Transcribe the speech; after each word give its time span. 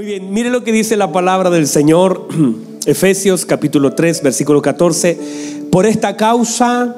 Muy 0.00 0.06
bien, 0.06 0.32
mire 0.32 0.48
lo 0.48 0.64
que 0.64 0.72
dice 0.72 0.96
la 0.96 1.12
palabra 1.12 1.50
del 1.50 1.66
Señor, 1.66 2.26
Efesios 2.86 3.44
capítulo 3.44 3.92
3, 3.92 4.22
versículo 4.22 4.62
14. 4.62 5.66
Por 5.70 5.84
esta 5.84 6.16
causa 6.16 6.96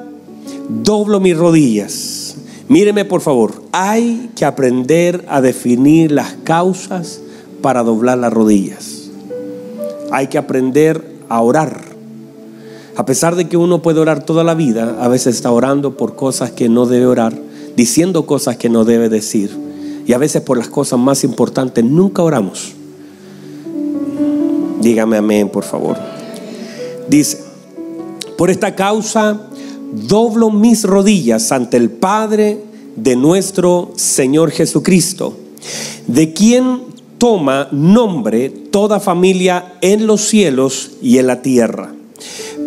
doblo 0.69 1.19
mis 1.19 1.35
rodillas. 1.35 2.37
Míreme 2.69 3.03
por 3.03 3.19
favor, 3.19 3.61
hay 3.73 4.29
que 4.37 4.45
aprender 4.45 5.25
a 5.27 5.41
definir 5.41 6.13
las 6.13 6.35
causas 6.45 7.19
para 7.61 7.83
doblar 7.83 8.19
las 8.19 8.31
rodillas. 8.31 9.09
Hay 10.13 10.27
que 10.27 10.37
aprender 10.37 11.05
a 11.27 11.41
orar. 11.41 11.81
A 12.95 13.05
pesar 13.05 13.35
de 13.35 13.49
que 13.49 13.57
uno 13.57 13.81
puede 13.81 13.99
orar 13.99 14.23
toda 14.23 14.45
la 14.45 14.53
vida, 14.53 14.95
a 15.01 15.09
veces 15.09 15.35
está 15.35 15.51
orando 15.51 15.97
por 15.97 16.15
cosas 16.15 16.51
que 16.51 16.69
no 16.69 16.85
debe 16.85 17.07
orar, 17.07 17.37
diciendo 17.75 18.25
cosas 18.25 18.55
que 18.55 18.69
no 18.69 18.85
debe 18.85 19.09
decir. 19.09 19.51
Y 20.07 20.13
a 20.13 20.17
veces 20.17 20.41
por 20.41 20.57
las 20.57 20.69
cosas 20.69 20.99
más 20.99 21.25
importantes 21.25 21.83
nunca 21.83 22.23
oramos. 22.23 22.75
Dígame 24.83 25.15
amén, 25.15 25.47
por 25.47 25.63
favor. 25.63 25.97
Dice, 27.07 27.39
por 28.37 28.49
esta 28.49 28.75
causa 28.75 29.47
doblo 29.93 30.51
mis 30.51 30.83
rodillas 30.83 31.53
ante 31.53 31.77
el 31.77 31.89
Padre 31.89 32.59
de 32.97 33.15
nuestro 33.15 33.93
Señor 33.95 34.51
Jesucristo, 34.51 35.37
de 36.07 36.33
quien 36.33 36.81
toma 37.17 37.69
nombre 37.71 38.49
toda 38.49 38.99
familia 38.99 39.75
en 39.79 40.05
los 40.05 40.21
cielos 40.21 40.91
y 41.01 41.17
en 41.17 41.27
la 41.27 41.41
tierra, 41.41 41.93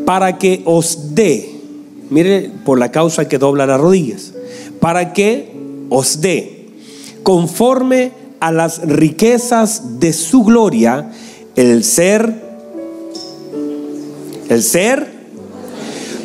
para 0.07 0.39
que 0.39 0.63
os 0.65 1.15
dé, 1.15 1.61
mire 2.09 2.51
por 2.65 2.79
la 2.79 2.91
causa 2.91 3.29
que 3.29 3.37
dobla 3.37 3.67
las 3.67 3.81
rodillas, 3.81 4.33
para 4.81 5.13
que 5.13 5.53
os 5.91 6.23
dé, 6.23 6.71
conforme 7.23 8.13
a 8.41 8.53
las 8.53 8.81
riquezas 8.87 10.01
de 10.01 10.15
su 10.15 10.45
gloria, 10.45 11.11
el 11.57 11.85
ser, 11.85 12.43
el 14.49 14.63
ser 14.63 15.11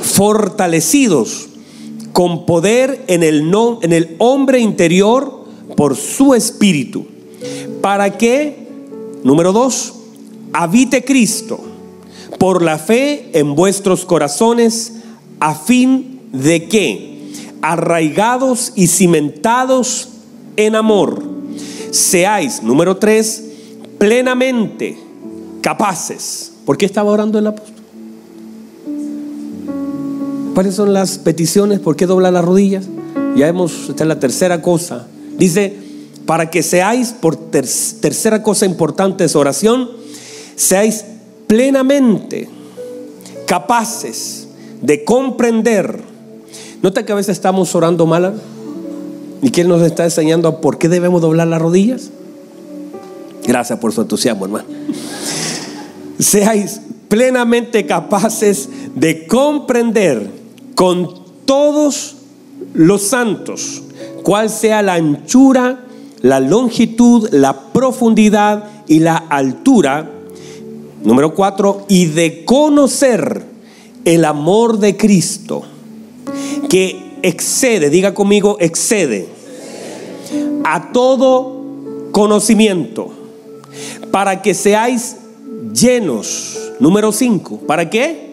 fortalecidos 0.02 1.48
con 2.12 2.46
poder 2.46 3.06
en 3.08 3.23
el, 3.23 3.50
no, 3.50 3.80
en 3.82 3.94
el 3.94 4.16
hombre 4.20 4.60
interior 4.60 5.46
por 5.78 5.96
su 5.96 6.34
espíritu, 6.36 7.06
para 7.82 8.18
que, 8.18 8.68
número 9.23 9.54
dos, 9.54 9.94
habite 10.52 11.06
Cristo 11.06 11.62
por 12.38 12.62
la 12.62 12.78
fe 12.78 13.30
en 13.34 13.56
vuestros 13.56 14.04
corazones, 14.04 14.94
a 15.40 15.56
fin 15.56 16.20
de 16.34 16.68
que, 16.68 17.32
arraigados 17.62 18.73
y 18.76 18.88
cimentados 18.88 20.10
en 20.58 20.76
amor, 20.76 21.23
seáis, 21.92 22.62
número 22.62 22.98
tres, 22.98 23.45
plenamente 23.98 25.11
capaces. 25.62 26.52
¿Por 26.66 26.78
qué 26.78 26.86
estaba 26.86 27.12
orando 27.12 27.40
el 27.40 27.48
apóstol? 27.48 27.76
¿Cuáles 30.54 30.76
son 30.76 30.94
las 30.94 31.17
peticiones? 31.17 31.80
¿Por 31.80 31.95
qué 31.95 32.06
dobla 32.06 32.30
las 32.31 32.44
rodillas? 32.44 32.86
Ya 33.36 33.48
hemos, 33.48 33.89
esta 33.89 34.04
es 34.04 34.08
la 34.08 34.20
tercera 34.20 34.62
cosa. 34.62 35.08
Dice, 35.38 35.78
para 36.26 36.50
que 36.50 36.62
seáis, 36.62 37.14
por 37.14 37.36
tercera 37.36 38.44
cosa 38.44 38.66
importante 38.66 39.23
es 39.23 39.36
oración, 39.36 39.89
seáis 40.56 41.06
plenamente 41.48 42.50
capaces 43.45 44.48
de 44.82 45.04
comprender. 45.04 46.02
Nota 46.82 47.06
que 47.06 47.12
a 47.12 47.16
veces 47.16 47.38
estamos 47.38 47.73
orando 47.76 48.06
mal. 48.06 48.42
¿Y 49.42 49.49
quién 49.49 49.67
nos 49.67 49.82
está 49.82 50.04
enseñando 50.04 50.61
por 50.61 50.78
qué 50.78 50.88
debemos 50.88 51.22
doblar 51.22 51.48
las 51.48 51.61
rodillas? 51.61 52.11
Gracias 53.46 53.80
por 53.80 53.92
su 53.92 54.02
entusiasmo, 54.02 54.46
hermano. 54.46 54.66
Seáis 56.20 56.82
plenamente 57.08 57.86
capaces 57.86 58.70
de 58.96 59.28
comprender 59.28 60.30
con 60.76 61.22
todos 61.46 62.16
los 62.74 63.02
santos, 63.02 63.84
cuál 64.24 64.50
sea 64.50 64.82
la 64.82 64.94
anchura, 64.94 65.86
la 66.22 66.40
longitud, 66.40 67.30
la 67.32 67.74
profundidad 67.74 68.66
y 68.88 69.00
la 69.00 69.18
altura. 69.18 70.10
Número 71.04 71.34
cuatro, 71.34 71.86
y 71.90 72.06
de 72.06 72.46
conocer 72.46 73.44
el 74.06 74.23
amor 74.23 74.80
de 74.80 74.96
Cristo, 74.96 75.64
que 76.70 77.18
excede, 77.23 77.90
diga 77.90 78.14
conmigo, 78.14 78.58
excede 78.60 79.28
a 80.64 80.92
todo 80.92 81.62
conocimiento, 82.12 83.10
para 84.11 84.42
que 84.42 84.54
seáis 84.54 85.15
llenos. 85.73 86.58
Número 86.80 87.11
cinco, 87.11 87.58
¿para 87.67 87.89
qué? 87.89 88.32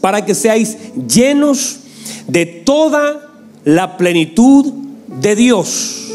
para 0.00 0.24
que 0.24 0.34
seáis 0.34 0.76
llenos 1.08 1.80
de 2.26 2.46
toda 2.46 3.30
la 3.64 3.96
plenitud 3.96 4.72
de 5.20 5.36
Dios. 5.36 6.12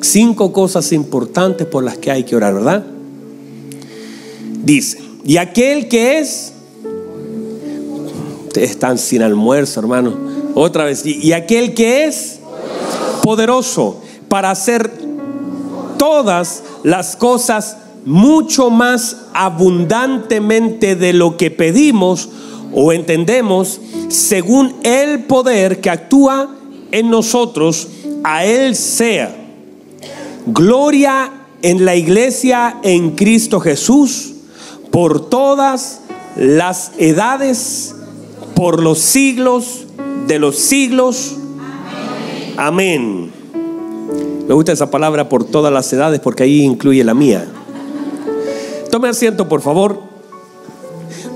Cinco 0.00 0.52
cosas 0.52 0.92
importantes 0.92 1.66
por 1.66 1.84
las 1.84 1.98
que 1.98 2.10
hay 2.10 2.24
que 2.24 2.36
orar, 2.36 2.54
¿verdad? 2.54 2.84
Dice, 4.64 4.98
y 5.24 5.36
aquel 5.36 5.88
que 5.88 6.18
es, 6.18 6.52
ustedes 8.46 8.70
están 8.70 8.98
sin 8.98 9.22
almuerzo, 9.22 9.80
hermano, 9.80 10.14
otra 10.54 10.84
vez, 10.84 11.04
y, 11.04 11.32
aquel 11.32 11.74
que 11.74 12.04
es 12.04 12.40
poderoso 13.22 14.00
para 14.28 14.50
hacer 14.50 14.90
todas 16.02 16.64
las 16.82 17.14
cosas 17.14 17.76
mucho 18.04 18.70
más 18.70 19.18
abundantemente 19.34 20.96
de 20.96 21.12
lo 21.12 21.36
que 21.36 21.52
pedimos 21.52 22.28
o 22.74 22.92
entendemos 22.92 23.80
según 24.08 24.74
el 24.82 25.26
poder 25.26 25.80
que 25.80 25.90
actúa 25.90 26.56
en 26.90 27.08
nosotros, 27.08 27.86
a 28.24 28.44
Él 28.44 28.74
sea. 28.74 29.32
Gloria 30.46 31.30
en 31.62 31.84
la 31.84 31.94
iglesia 31.94 32.80
en 32.82 33.12
Cristo 33.12 33.60
Jesús 33.60 34.32
por 34.90 35.30
todas 35.30 36.00
las 36.34 36.90
edades, 36.98 37.94
por 38.56 38.82
los 38.82 38.98
siglos 38.98 39.86
de 40.26 40.40
los 40.40 40.58
siglos. 40.58 41.36
Amén. 42.56 43.41
Me 44.46 44.54
gusta 44.54 44.72
esa 44.72 44.90
palabra 44.90 45.28
por 45.28 45.44
todas 45.44 45.72
las 45.72 45.92
edades 45.92 46.20
porque 46.20 46.42
ahí 46.42 46.62
incluye 46.62 47.04
la 47.04 47.14
mía. 47.14 47.46
Tome 48.90 49.08
asiento, 49.08 49.48
por 49.48 49.62
favor. 49.62 50.00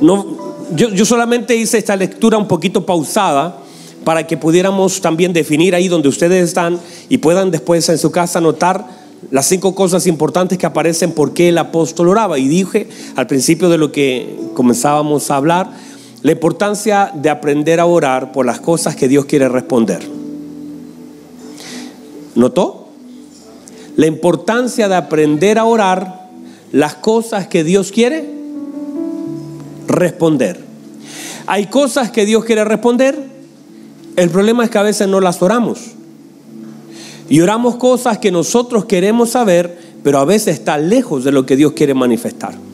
No, 0.00 0.36
yo, 0.74 1.04
solamente 1.04 1.56
hice 1.56 1.78
esta 1.78 1.96
lectura 1.96 2.36
un 2.38 2.48
poquito 2.48 2.84
pausada 2.84 3.58
para 4.04 4.26
que 4.26 4.36
pudiéramos 4.36 5.00
también 5.00 5.32
definir 5.32 5.74
ahí 5.74 5.88
donde 5.88 6.08
ustedes 6.08 6.44
están 6.44 6.78
y 7.08 7.18
puedan 7.18 7.50
después 7.50 7.88
en 7.88 7.98
su 7.98 8.10
casa 8.10 8.40
notar 8.40 8.86
las 9.30 9.46
cinco 9.46 9.74
cosas 9.74 10.06
importantes 10.06 10.58
que 10.58 10.66
aparecen 10.66 11.12
por 11.12 11.32
qué 11.32 11.48
el 11.48 11.58
apóstol 11.58 12.08
oraba. 12.08 12.38
Y 12.38 12.48
dije 12.48 12.88
al 13.14 13.26
principio 13.26 13.68
de 13.68 13.78
lo 13.78 13.92
que 13.92 14.36
comenzábamos 14.54 15.30
a 15.30 15.36
hablar, 15.36 15.70
la 16.22 16.32
importancia 16.32 17.10
de 17.14 17.30
aprender 17.30 17.80
a 17.80 17.86
orar 17.86 18.32
por 18.32 18.44
las 18.46 18.60
cosas 18.60 18.96
que 18.96 19.08
Dios 19.08 19.24
quiere 19.26 19.48
responder. 19.48 20.00
¿Notó? 22.34 22.85
La 23.96 24.06
importancia 24.06 24.88
de 24.88 24.94
aprender 24.94 25.58
a 25.58 25.64
orar 25.64 26.28
las 26.72 26.94
cosas 26.94 27.46
que 27.48 27.64
Dios 27.64 27.90
quiere 27.90 28.28
responder. 29.86 30.60
Hay 31.46 31.66
cosas 31.66 32.10
que 32.10 32.26
Dios 32.26 32.44
quiere 32.44 32.64
responder, 32.64 33.16
el 34.16 34.30
problema 34.30 34.64
es 34.64 34.70
que 34.70 34.78
a 34.78 34.82
veces 34.82 35.08
no 35.08 35.20
las 35.20 35.40
oramos. 35.42 35.78
Y 37.28 37.40
oramos 37.40 37.76
cosas 37.76 38.18
que 38.18 38.30
nosotros 38.30 38.84
queremos 38.84 39.30
saber, 39.30 39.78
pero 40.02 40.18
a 40.18 40.24
veces 40.24 40.54
está 40.54 40.78
lejos 40.78 41.24
de 41.24 41.32
lo 41.32 41.44
que 41.44 41.56
Dios 41.56 41.72
quiere 41.72 41.94
manifestar. 41.94 42.65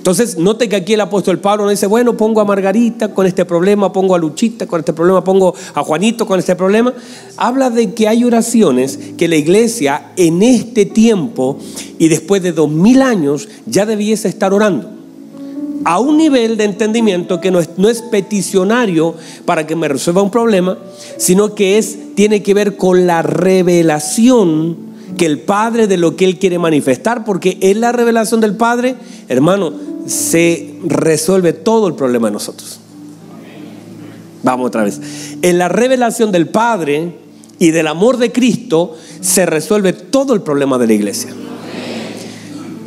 Entonces, 0.00 0.38
note 0.38 0.66
que 0.70 0.76
aquí 0.76 0.94
el 0.94 1.02
apóstol 1.02 1.40
Pablo 1.40 1.64
no 1.64 1.70
dice, 1.70 1.86
bueno, 1.86 2.16
pongo 2.16 2.40
a 2.40 2.46
Margarita 2.46 3.12
con 3.12 3.26
este 3.26 3.44
problema, 3.44 3.92
pongo 3.92 4.14
a 4.14 4.18
Luchita 4.18 4.66
con 4.66 4.78
este 4.78 4.94
problema, 4.94 5.22
pongo 5.22 5.54
a 5.74 5.82
Juanito 5.82 6.26
con 6.26 6.38
este 6.38 6.56
problema. 6.56 6.94
Habla 7.36 7.68
de 7.68 7.92
que 7.92 8.08
hay 8.08 8.24
oraciones 8.24 8.98
que 9.18 9.28
la 9.28 9.36
iglesia 9.36 10.12
en 10.16 10.42
este 10.42 10.86
tiempo 10.86 11.58
y 11.98 12.08
después 12.08 12.42
de 12.42 12.52
dos 12.52 12.70
mil 12.70 13.02
años 13.02 13.46
ya 13.66 13.84
debiese 13.84 14.28
estar 14.28 14.54
orando 14.54 14.88
a 15.84 16.00
un 16.00 16.16
nivel 16.16 16.56
de 16.56 16.64
entendimiento 16.64 17.38
que 17.38 17.50
no 17.50 17.60
es, 17.60 17.68
no 17.76 17.90
es, 17.90 18.00
peticionario 18.00 19.14
para 19.44 19.66
que 19.66 19.76
me 19.76 19.88
resuelva 19.88 20.22
un 20.22 20.30
problema, 20.30 20.78
sino 21.18 21.54
que 21.54 21.76
es, 21.76 22.14
tiene 22.14 22.42
que 22.42 22.54
ver 22.54 22.78
con 22.78 23.06
la 23.06 23.20
revelación 23.20 24.90
que 25.16 25.26
el 25.26 25.40
Padre 25.40 25.86
de 25.86 25.96
lo 25.96 26.16
que 26.16 26.24
Él 26.24 26.38
quiere 26.38 26.58
manifestar, 26.58 27.24
porque 27.24 27.58
en 27.60 27.80
la 27.80 27.92
revelación 27.92 28.40
del 28.40 28.56
Padre, 28.56 28.96
hermano, 29.28 29.89
se 30.06 30.74
resuelve 30.84 31.52
todo 31.52 31.88
el 31.88 31.94
problema 31.94 32.28
de 32.28 32.32
nosotros. 32.32 32.80
Vamos 34.42 34.68
otra 34.68 34.84
vez. 34.84 35.00
En 35.42 35.58
la 35.58 35.68
revelación 35.68 36.32
del 36.32 36.48
Padre 36.48 37.18
y 37.58 37.70
del 37.70 37.86
amor 37.86 38.16
de 38.16 38.32
Cristo 38.32 38.96
se 39.20 39.46
resuelve 39.46 39.92
todo 39.92 40.34
el 40.34 40.42
problema 40.42 40.78
de 40.78 40.86
la 40.86 40.92
iglesia. 40.94 41.32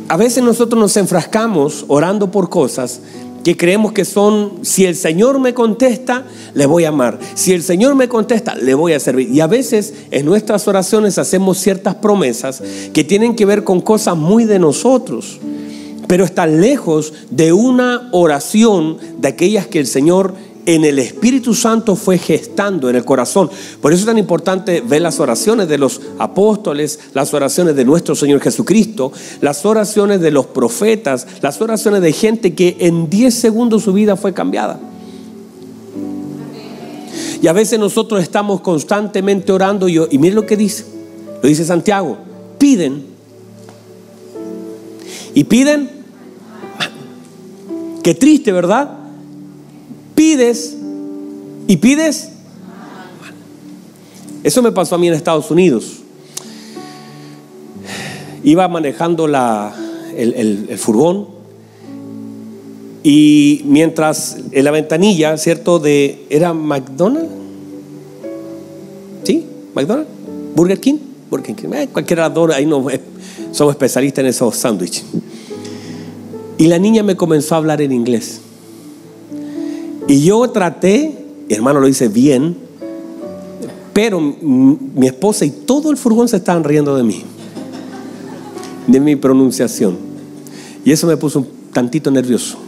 a 0.08 0.16
veces 0.16 0.42
nosotros 0.42 0.78
nos 0.78 0.96
enfrascamos 0.96 1.84
orando 1.88 2.30
por 2.30 2.50
cosas 2.50 3.00
que 3.44 3.58
creemos 3.58 3.92
que 3.92 4.06
son, 4.06 4.60
si 4.62 4.86
el 4.86 4.96
Señor 4.96 5.38
me 5.38 5.52
contesta, 5.52 6.24
le 6.54 6.64
voy 6.64 6.86
a 6.86 6.88
amar. 6.88 7.18
Si 7.34 7.52
el 7.52 7.62
Señor 7.62 7.94
me 7.94 8.08
contesta, 8.08 8.54
le 8.54 8.72
voy 8.72 8.94
a 8.94 9.00
servir. 9.00 9.28
Y 9.28 9.40
a 9.40 9.46
veces 9.46 9.92
en 10.10 10.24
nuestras 10.24 10.66
oraciones 10.66 11.18
hacemos 11.18 11.58
ciertas 11.58 11.96
promesas 11.96 12.62
que 12.94 13.04
tienen 13.04 13.36
que 13.36 13.44
ver 13.44 13.62
con 13.62 13.82
cosas 13.82 14.16
muy 14.16 14.46
de 14.46 14.58
nosotros, 14.58 15.40
pero 16.06 16.24
están 16.24 16.60
lejos 16.60 17.12
de 17.30 17.52
una 17.52 18.08
oración 18.12 18.98
de 19.18 19.28
aquellas 19.28 19.66
que 19.66 19.80
el 19.80 19.86
Señor 19.86 20.34
en 20.66 20.84
el 20.84 20.98
Espíritu 20.98 21.54
Santo 21.54 21.94
fue 21.96 22.18
gestando 22.18 22.88
en 22.88 22.96
el 22.96 23.04
corazón. 23.04 23.50
Por 23.80 23.92
eso 23.92 24.00
es 24.00 24.06
tan 24.06 24.18
importante 24.18 24.80
ver 24.80 25.02
las 25.02 25.20
oraciones 25.20 25.68
de 25.68 25.78
los 25.78 26.00
apóstoles, 26.18 26.98
las 27.12 27.34
oraciones 27.34 27.76
de 27.76 27.84
nuestro 27.84 28.14
Señor 28.14 28.40
Jesucristo, 28.40 29.12
las 29.40 29.64
oraciones 29.66 30.20
de 30.20 30.30
los 30.30 30.46
profetas, 30.46 31.26
las 31.42 31.60
oraciones 31.60 32.00
de 32.00 32.12
gente 32.12 32.54
que 32.54 32.76
en 32.80 33.10
10 33.10 33.34
segundos 33.34 33.82
su 33.82 33.92
vida 33.92 34.16
fue 34.16 34.32
cambiada. 34.32 34.80
Y 37.42 37.46
a 37.46 37.52
veces 37.52 37.78
nosotros 37.78 38.22
estamos 38.22 38.62
constantemente 38.62 39.52
orando 39.52 39.86
y, 39.86 39.98
y 40.10 40.18
miren 40.18 40.36
lo 40.36 40.46
que 40.46 40.56
dice, 40.56 40.86
lo 41.42 41.48
dice 41.48 41.64
Santiago, 41.64 42.16
piden. 42.58 43.13
Y 45.34 45.44
piden, 45.44 45.90
qué 48.02 48.14
triste, 48.14 48.52
¿verdad? 48.52 49.04
pides 50.14 50.76
y 51.66 51.76
pides. 51.76 52.30
Eso 54.42 54.62
me 54.62 54.72
pasó 54.72 54.94
a 54.94 54.98
mí 54.98 55.08
en 55.08 55.14
Estados 55.14 55.50
Unidos. 55.50 56.00
Iba 58.42 58.68
manejando 58.68 59.26
la, 59.26 59.74
el, 60.16 60.76
furgón 60.76 61.28
y 63.02 63.62
mientras 63.64 64.36
en 64.52 64.64
la 64.64 64.70
ventanilla, 64.70 65.36
¿cierto? 65.38 65.78
De, 65.78 66.26
¿Era 66.28 66.52
McDonald's? 66.52 67.30
¿Sí? 69.24 69.46
¿McDonald's? 69.74 70.10
¿Burger 70.54 70.78
King? 70.78 70.98
King. 71.42 71.54
Eh, 71.72 71.88
cualquiera 71.92 72.28
de 72.28 72.54
ahí 72.54 72.66
no, 72.66 72.88
eh, 72.90 73.00
somos 73.52 73.72
especialistas 73.72 74.22
en 74.22 74.26
esos 74.26 74.56
sándwiches. 74.56 75.04
Y 76.58 76.66
la 76.66 76.78
niña 76.78 77.02
me 77.02 77.16
comenzó 77.16 77.54
a 77.54 77.58
hablar 77.58 77.82
en 77.82 77.92
inglés. 77.92 78.40
Y 80.06 80.22
yo 80.22 80.48
traté, 80.50 81.16
hermano 81.48 81.80
lo 81.80 81.88
hice 81.88 82.08
bien, 82.08 82.56
pero 83.92 84.20
mi 84.20 85.06
esposa 85.06 85.44
y 85.44 85.50
todo 85.50 85.90
el 85.90 85.96
furgón 85.96 86.28
se 86.28 86.36
estaban 86.36 86.64
riendo 86.64 86.96
de 86.96 87.04
mí, 87.04 87.22
de 88.86 89.00
mi 89.00 89.16
pronunciación. 89.16 89.96
Y 90.84 90.92
eso 90.92 91.06
me 91.06 91.16
puso 91.16 91.40
un 91.40 91.48
tantito 91.72 92.10
nervioso. 92.10 92.58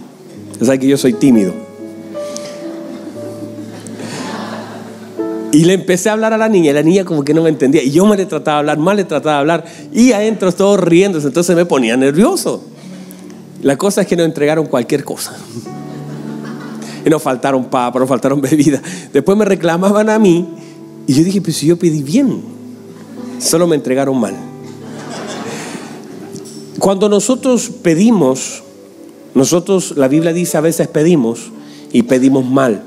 Es 0.60 0.68
que 0.78 0.86
yo 0.86 0.96
soy 0.96 1.12
tímido. 1.12 1.65
Y 5.52 5.64
le 5.64 5.74
empecé 5.74 6.08
a 6.10 6.12
hablar 6.12 6.32
a 6.32 6.38
la 6.38 6.48
niña, 6.48 6.70
y 6.70 6.74
la 6.74 6.82
niña 6.82 7.04
como 7.04 7.24
que 7.24 7.32
no 7.32 7.42
me 7.42 7.48
entendía. 7.48 7.82
Y 7.82 7.90
yo 7.90 8.04
me 8.06 8.16
le 8.16 8.26
trataba 8.26 8.56
de 8.56 8.60
hablar, 8.60 8.78
mal 8.78 8.96
le 8.96 9.04
trataba 9.04 9.36
de 9.36 9.40
hablar. 9.40 9.64
Y 9.92 10.12
adentro 10.12 10.52
todos 10.52 10.80
riéndose, 10.80 11.28
entonces 11.28 11.54
me 11.56 11.64
ponía 11.64 11.96
nervioso. 11.96 12.62
La 13.62 13.76
cosa 13.76 14.02
es 14.02 14.06
que 14.06 14.16
nos 14.16 14.26
entregaron 14.26 14.66
cualquier 14.66 15.04
cosa 15.04 15.36
y 17.06 17.08
nos 17.08 17.22
faltaron 17.22 17.66
papas, 17.66 18.00
nos 18.00 18.08
faltaron 18.08 18.40
bebidas. 18.42 18.82
Después 19.12 19.38
me 19.38 19.44
reclamaban 19.44 20.10
a 20.10 20.18
mí 20.18 20.46
y 21.06 21.14
yo 21.14 21.22
dije, 21.22 21.40
pues 21.40 21.56
si 21.56 21.66
yo 21.66 21.78
pedí 21.78 22.02
bien, 22.02 22.42
solo 23.38 23.66
me 23.66 23.76
entregaron 23.76 24.18
mal. 24.18 24.34
Cuando 26.80 27.08
nosotros 27.08 27.70
pedimos, 27.82 28.62
nosotros, 29.34 29.94
la 29.96 30.08
Biblia 30.08 30.32
dice 30.32 30.58
a 30.58 30.60
veces 30.60 30.88
pedimos 30.88 31.52
y 31.92 32.02
pedimos 32.02 32.44
mal. 32.44 32.82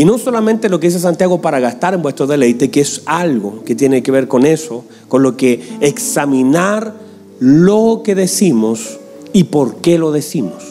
Y 0.00 0.06
no 0.06 0.16
solamente 0.16 0.70
lo 0.70 0.80
que 0.80 0.86
dice 0.86 0.98
Santiago 0.98 1.42
para 1.42 1.60
gastar 1.60 1.92
en 1.92 2.00
vuestro 2.00 2.26
deleite, 2.26 2.70
que 2.70 2.80
es 2.80 3.02
algo 3.04 3.62
que 3.64 3.74
tiene 3.74 4.02
que 4.02 4.10
ver 4.10 4.28
con 4.28 4.46
eso, 4.46 4.82
con 5.08 5.22
lo 5.22 5.36
que 5.36 5.62
examinar 5.82 6.94
lo 7.38 8.00
que 8.02 8.14
decimos 8.14 8.98
y 9.34 9.44
por 9.44 9.82
qué 9.82 9.98
lo 9.98 10.10
decimos. 10.10 10.64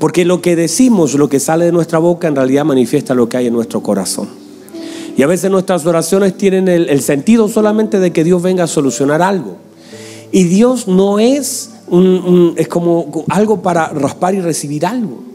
Porque 0.00 0.24
lo 0.24 0.42
que 0.42 0.56
decimos, 0.56 1.14
lo 1.14 1.28
que 1.28 1.38
sale 1.38 1.66
de 1.66 1.70
nuestra 1.70 2.00
boca, 2.00 2.26
en 2.26 2.34
realidad 2.34 2.64
manifiesta 2.64 3.14
lo 3.14 3.28
que 3.28 3.36
hay 3.36 3.46
en 3.46 3.54
nuestro 3.54 3.80
corazón. 3.80 4.28
Y 5.16 5.22
a 5.22 5.28
veces 5.28 5.48
nuestras 5.48 5.86
oraciones 5.86 6.36
tienen 6.36 6.66
el, 6.66 7.00
sentido 7.00 7.46
solamente 7.46 8.00
de 8.00 8.12
que 8.12 8.24
Dios 8.24 8.42
venga 8.42 8.64
a 8.64 8.66
solucionar 8.66 9.22
algo. 9.22 9.58
Y 10.32 10.42
Dios 10.42 10.88
no 10.88 11.20
es, 11.20 11.70
es 12.56 12.66
como 12.66 13.24
algo 13.28 13.62
para 13.62 13.86
raspar 13.90 14.34
y 14.34 14.40
recibir 14.40 14.84
algo. 14.84 15.30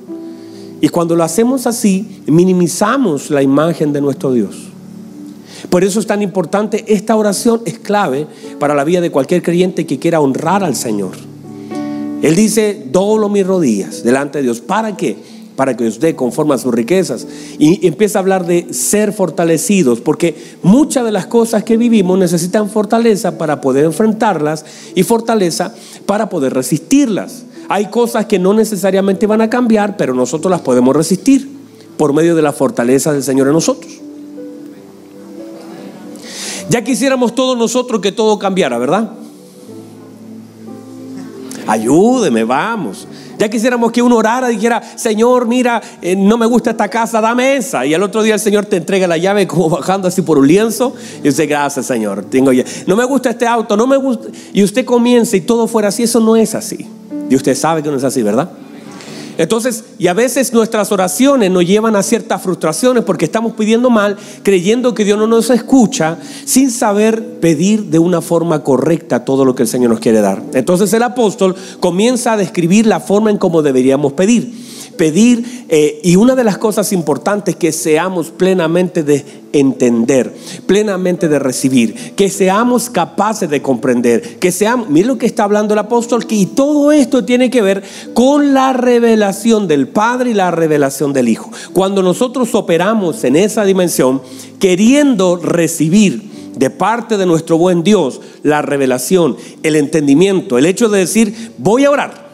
Y 0.82 0.90
cuando 0.90 1.16
lo 1.16 1.24
hacemos 1.24 1.66
así, 1.66 2.22
minimizamos 2.28 3.30
la 3.30 3.42
imagen 3.42 3.94
de 3.94 4.02
nuestro 4.02 4.32
Dios. 4.32 4.56
Por 5.70 5.84
eso 5.84 6.00
es 6.00 6.08
tan 6.08 6.22
importante, 6.22 6.86
esta 6.88 7.16
oración 7.16 7.62
es 7.66 7.80
clave 7.80 8.28
para 8.60 8.76
la 8.76 8.84
vida 8.84 9.02
de 9.02 9.10
cualquier 9.10 9.42
creyente 9.42 9.86
que 9.86 10.00
quiera 10.00 10.22
honrar 10.22 10.64
al 10.64 10.76
Señor. 10.76 11.12
Él 12.22 12.36
dice, 12.36 12.88
doblo 12.92 13.30
mis 13.30 13.46
rodillas 13.46 14.04
delante 14.04 14.40
de 14.40 14.44
Dios. 14.44 14.62
¿Para 14.62 14.96
qué? 14.96 15.18
Para 15.56 15.76
que 15.76 15.88
os 15.88 16.00
dé 16.00 16.16
conforme 16.16 16.54
a 16.54 16.58
sus 16.58 16.74
riquezas. 16.74 17.28
Y 17.60 17.86
empieza 17.88 18.20
a 18.20 18.22
hablar 18.22 18.46
de 18.46 18.74
ser 18.74 19.14
fortalecidos, 19.14 20.00
porque 20.00 20.36
muchas 20.64 21.06
de 21.06 21.12
las 21.12 21.26
cosas 21.26 21.64
que 21.64 21.78
vivimos 21.78 22.18
necesitan 22.18 22.70
fortaleza 22.70 23.38
para 23.38 23.62
poder 23.62 23.86
enfrentarlas 23.86 24.66
y 24.96 25.04
fortaleza 25.04 25.74
para 26.06 26.30
poder 26.30 26.54
resistirlas. 26.54 27.44
Hay 27.70 27.88
cosas 27.88 28.26
que 28.26 28.40
no 28.40 28.54
necesariamente 28.54 29.28
van 29.28 29.42
a 29.42 29.50
cambiar, 29.50 29.98
pero 29.98 30.14
nosotros 30.14 30.50
las 30.50 30.62
podemos 30.62 30.96
resistir 30.96 31.50
por 31.98 32.14
medio 32.14 32.36
de 32.36 32.42
la 32.42 32.54
fortaleza 32.54 33.12
del 33.14 33.24
Señor 33.24 33.48
en 33.48 33.54
nosotros. 33.54 33.92
Ya 36.70 36.84
quisiéramos 36.84 37.34
todos 37.34 37.58
nosotros 37.58 38.02
que 38.02 38.12
todo 38.12 38.38
cambiara, 38.40 38.78
¿verdad? 38.78 39.12
ayúdeme, 41.68 42.44
vamos. 42.44 43.08
Ya 43.38 43.50
quisiéramos 43.50 43.92
que 43.92 44.02
uno 44.02 44.16
orara 44.16 44.52
y 44.52 44.56
dijera, 44.56 44.82
Señor, 44.96 45.48
mira, 45.48 45.82
eh, 46.02 46.16
no 46.16 46.38
me 46.40 46.48
gusta 46.48 46.72
esta 46.72 46.90
casa, 46.90 47.22
dame 47.22 47.58
esa. 47.58 47.86
Y 47.86 47.94
al 47.94 48.02
otro 48.02 48.24
día 48.24 48.34
el 48.34 48.40
Señor 48.40 48.66
te 48.66 48.78
entrega 48.78 49.06
la 49.06 49.18
llave 49.18 49.46
como 49.46 49.70
bajando 49.78 50.08
así 50.08 50.24
por 50.24 50.40
un 50.40 50.48
lienzo. 50.48 50.96
Y 51.24 51.30
usted, 51.30 51.48
gracias, 51.48 51.86
Señor, 51.86 52.26
tengo 52.26 52.52
ya. 52.52 52.64
No 52.88 52.96
me 52.96 53.06
gusta 53.06 53.30
este 53.30 53.46
auto, 53.46 53.78
no 53.78 53.86
me 53.86 53.98
gusta. 53.98 54.30
Y 54.54 54.64
usted 54.64 54.86
comienza 54.86 55.38
y 55.38 55.42
todo 55.42 55.68
fuera 55.68 55.90
así. 55.90 56.04
Eso 56.04 56.20
no 56.20 56.36
es 56.36 56.56
así. 56.56 56.88
Y 57.30 57.36
usted 57.36 57.56
sabe 57.56 57.84
que 57.84 57.90
no 57.90 57.98
es 57.98 58.04
así, 58.04 58.24
¿verdad? 58.24 58.50
Entonces, 59.38 59.84
y 60.00 60.08
a 60.08 60.14
veces 60.14 60.52
nuestras 60.52 60.92
oraciones 60.92 61.52
nos 61.52 61.64
llevan 61.64 61.96
a 61.96 62.02
ciertas 62.02 62.42
frustraciones 62.42 63.04
porque 63.04 63.26
estamos 63.26 63.54
pidiendo 63.54 63.92
mal, 63.92 64.18
creyendo 64.42 64.96
que 64.96 65.06
Dios 65.06 65.18
no 65.18 65.28
nos 65.28 65.52
escucha, 65.52 66.18
sin 66.46 66.72
saber 66.72 67.40
pedir 67.40 67.86
de 67.86 68.00
una 68.00 68.22
forma 68.22 68.64
correcta 68.64 69.26
todo 69.26 69.46
lo 69.46 69.54
que 69.54 69.64
el 69.64 69.70
Señor 69.70 69.92
nos 69.92 70.00
quiere 70.00 70.22
dar. 70.22 70.42
Entonces 70.54 70.92
el 70.94 71.04
apóstol 71.04 71.56
comienza 71.80 72.34
a 72.34 72.38
describir 72.38 72.88
la 72.88 73.00
forma 73.00 73.30
en 73.30 73.38
cómo 73.38 73.62
deberíamos 73.62 74.14
pedir 74.14 74.68
pedir 74.98 75.66
eh, 75.70 76.02
y 76.04 76.16
una 76.16 76.36
de 76.36 76.44
las 76.44 76.58
cosas 76.58 76.92
importantes 76.92 77.56
que 77.56 77.72
seamos 77.72 78.32
plenamente 78.32 79.04
de 79.04 79.24
entender, 79.60 80.36
plenamente 80.66 81.28
de 81.28 81.40
recibir, 81.40 82.14
que 82.16 82.30
seamos 82.30 82.90
capaces 82.90 83.50
de 83.50 83.62
comprender, 83.62 84.40
que 84.40 84.52
seamos, 84.52 84.90
mire 84.90 85.08
lo 85.08 85.18
que 85.18 85.26
está 85.26 85.44
hablando 85.44 85.74
el 85.74 85.80
apóstol, 85.80 86.26
que 86.26 86.36
y 86.36 86.46
todo 86.46 86.92
esto 86.92 87.26
tiene 87.26 87.50
que 87.50 87.62
ver 87.62 87.84
con 88.14 88.54
la 88.54 88.74
revelación 88.74 89.68
del 89.68 89.88
Padre 89.88 90.32
y 90.32 90.34
la 90.34 90.52
revelación 90.52 91.14
del 91.14 91.30
Hijo. 91.30 91.52
Cuando 91.74 92.04
nosotros 92.04 92.54
operamos 92.56 93.24
en 93.24 93.36
esa 93.36 93.64
dimensión, 93.64 94.22
queriendo 94.60 95.38
recibir 95.38 96.30
de 96.56 96.70
parte 96.70 97.18
de 97.18 97.26
nuestro 97.26 97.58
buen 97.58 97.84
Dios 97.84 98.20
la 98.44 98.62
revelación, 98.62 99.38
el 99.64 99.76
entendimiento, 99.76 100.58
el 100.58 100.66
hecho 100.66 100.90
de 100.90 101.00
decir, 101.00 101.52
voy 101.58 101.86
a 101.86 101.92
orar 101.92 102.28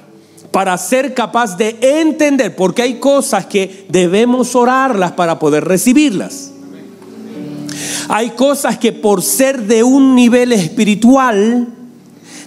para 0.52 0.78
ser 0.78 1.16
capaz 1.16 1.58
de 1.58 1.78
entender, 1.82 2.56
porque 2.56 2.84
hay 2.84 3.00
cosas 3.00 3.48
que 3.48 3.86
debemos 3.90 4.56
orarlas 4.56 5.14
para 5.14 5.40
poder 5.40 5.66
recibirlas. 5.66 6.53
Hay 8.10 8.32
cosas 8.32 8.78
que 8.78 8.92
por 8.92 9.22
ser 9.22 9.64
de 9.64 9.84
un 9.84 10.16
nivel 10.16 10.52
espiritual, 10.52 11.68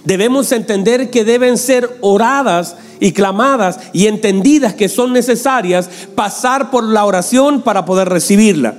debemos 0.05 0.51
entender 0.51 1.09
que 1.09 1.23
deben 1.23 1.57
ser 1.57 1.97
oradas 2.01 2.75
y 2.99 3.11
clamadas 3.11 3.79
y 3.93 4.07
entendidas 4.07 4.73
que 4.73 4.89
son 4.89 5.13
necesarias 5.13 5.89
pasar 6.15 6.71
por 6.71 6.83
la 6.83 7.05
oración 7.05 7.61
para 7.61 7.85
poder 7.85 8.09
recibirla. 8.09 8.75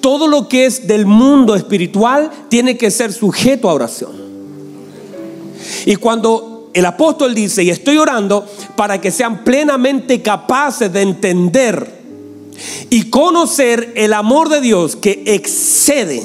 Todo 0.00 0.26
lo 0.26 0.48
que 0.48 0.66
es 0.66 0.86
del 0.86 1.06
mundo 1.06 1.54
espiritual 1.54 2.30
tiene 2.48 2.76
que 2.76 2.90
ser 2.90 3.12
sujeto 3.12 3.70
a 3.70 3.74
oración. 3.74 4.12
Y 5.86 5.96
cuando 5.96 6.70
el 6.74 6.86
apóstol 6.86 7.34
dice, 7.34 7.62
y 7.62 7.70
estoy 7.70 7.98
orando 7.98 8.46
para 8.76 9.00
que 9.00 9.10
sean 9.10 9.44
plenamente 9.44 10.22
capaces 10.22 10.92
de 10.92 11.02
entender 11.02 12.01
y 12.90 13.10
conocer 13.10 13.92
el 13.96 14.12
amor 14.12 14.48
de 14.48 14.60
Dios 14.60 14.96
que 14.96 15.22
excede, 15.26 16.22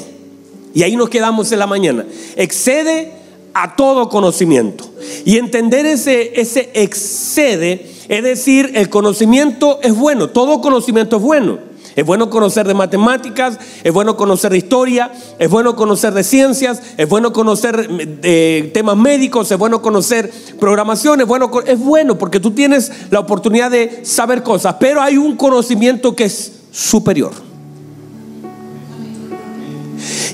y 0.74 0.82
ahí 0.82 0.96
nos 0.96 1.08
quedamos 1.08 1.50
en 1.52 1.58
la 1.58 1.66
mañana, 1.66 2.06
excede 2.36 3.12
a 3.54 3.74
todo 3.76 4.08
conocimiento. 4.08 4.84
Y 5.24 5.38
entender 5.38 5.86
ese, 5.86 6.40
ese 6.40 6.70
excede, 6.74 7.90
es 8.08 8.22
decir, 8.22 8.72
el 8.74 8.88
conocimiento 8.88 9.80
es 9.82 9.96
bueno, 9.96 10.28
todo 10.30 10.60
conocimiento 10.60 11.16
es 11.16 11.22
bueno. 11.22 11.67
Es 11.98 12.06
bueno 12.06 12.30
conocer 12.30 12.64
de 12.64 12.74
matemáticas, 12.74 13.58
es 13.82 13.92
bueno 13.92 14.16
conocer 14.16 14.52
de 14.52 14.58
historia, 14.58 15.10
es 15.36 15.50
bueno 15.50 15.74
conocer 15.74 16.14
de 16.14 16.22
ciencias, 16.22 16.80
es 16.96 17.08
bueno 17.08 17.32
conocer 17.32 17.88
de 17.88 18.70
temas 18.72 18.96
médicos, 18.96 19.50
es 19.50 19.58
bueno 19.58 19.82
conocer 19.82 20.32
programación, 20.60 21.20
bueno, 21.26 21.50
es 21.66 21.76
bueno 21.76 22.16
porque 22.16 22.38
tú 22.38 22.52
tienes 22.52 22.92
la 23.10 23.18
oportunidad 23.18 23.72
de 23.72 24.04
saber 24.04 24.44
cosas, 24.44 24.76
pero 24.78 25.02
hay 25.02 25.16
un 25.16 25.34
conocimiento 25.34 26.14
que 26.14 26.26
es 26.26 26.52
superior. 26.70 27.32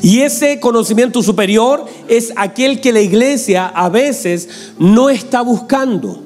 Y 0.02 0.20
ese 0.20 0.60
conocimiento 0.60 1.22
superior 1.22 1.86
es 2.08 2.34
aquel 2.36 2.82
que 2.82 2.92
la 2.92 3.00
iglesia 3.00 3.68
a 3.68 3.88
veces 3.88 4.74
no 4.78 5.08
está 5.08 5.40
buscando 5.40 6.24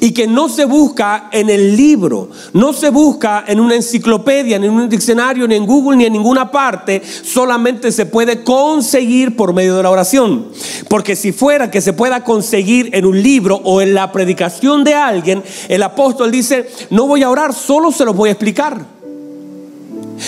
y 0.00 0.12
que 0.12 0.26
no 0.26 0.48
se 0.48 0.64
busca 0.64 1.28
en 1.32 1.50
el 1.50 1.76
libro, 1.76 2.30
no 2.52 2.72
se 2.72 2.90
busca 2.90 3.44
en 3.46 3.60
una 3.60 3.74
enciclopedia, 3.74 4.58
ni 4.58 4.66
en 4.66 4.72
un 4.72 4.88
diccionario, 4.88 5.46
ni 5.48 5.54
en 5.54 5.66
Google, 5.66 5.96
ni 5.96 6.04
en 6.04 6.12
ninguna 6.12 6.50
parte, 6.50 7.02
solamente 7.04 7.92
se 7.92 8.06
puede 8.06 8.42
conseguir 8.42 9.36
por 9.36 9.52
medio 9.52 9.76
de 9.76 9.82
la 9.82 9.90
oración. 9.90 10.48
Porque 10.88 11.16
si 11.16 11.32
fuera 11.32 11.70
que 11.70 11.80
se 11.80 11.92
pueda 11.92 12.24
conseguir 12.24 12.90
en 12.92 13.04
un 13.06 13.22
libro 13.22 13.60
o 13.64 13.80
en 13.80 13.94
la 13.94 14.12
predicación 14.12 14.84
de 14.84 14.94
alguien, 14.94 15.42
el 15.68 15.82
apóstol 15.82 16.30
dice, 16.30 16.68
no 16.90 17.06
voy 17.06 17.22
a 17.22 17.30
orar, 17.30 17.54
solo 17.54 17.92
se 17.92 18.04
los 18.04 18.16
voy 18.16 18.28
a 18.28 18.32
explicar. 18.32 18.94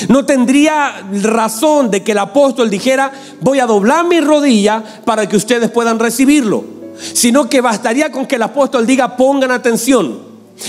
No 0.08 0.26
tendría 0.26 1.06
razón 1.22 1.90
de 1.90 2.02
que 2.02 2.12
el 2.12 2.18
apóstol 2.18 2.68
dijera, 2.68 3.12
voy 3.40 3.60
a 3.60 3.66
doblar 3.66 4.06
mi 4.06 4.20
rodilla 4.20 4.82
para 5.04 5.28
que 5.28 5.36
ustedes 5.36 5.70
puedan 5.70 5.98
recibirlo 5.98 6.75
sino 6.98 7.48
que 7.48 7.60
bastaría 7.60 8.10
con 8.10 8.26
que 8.26 8.36
el 8.36 8.42
apóstol 8.42 8.86
diga, 8.86 9.16
pongan 9.16 9.50
atención. 9.50 10.26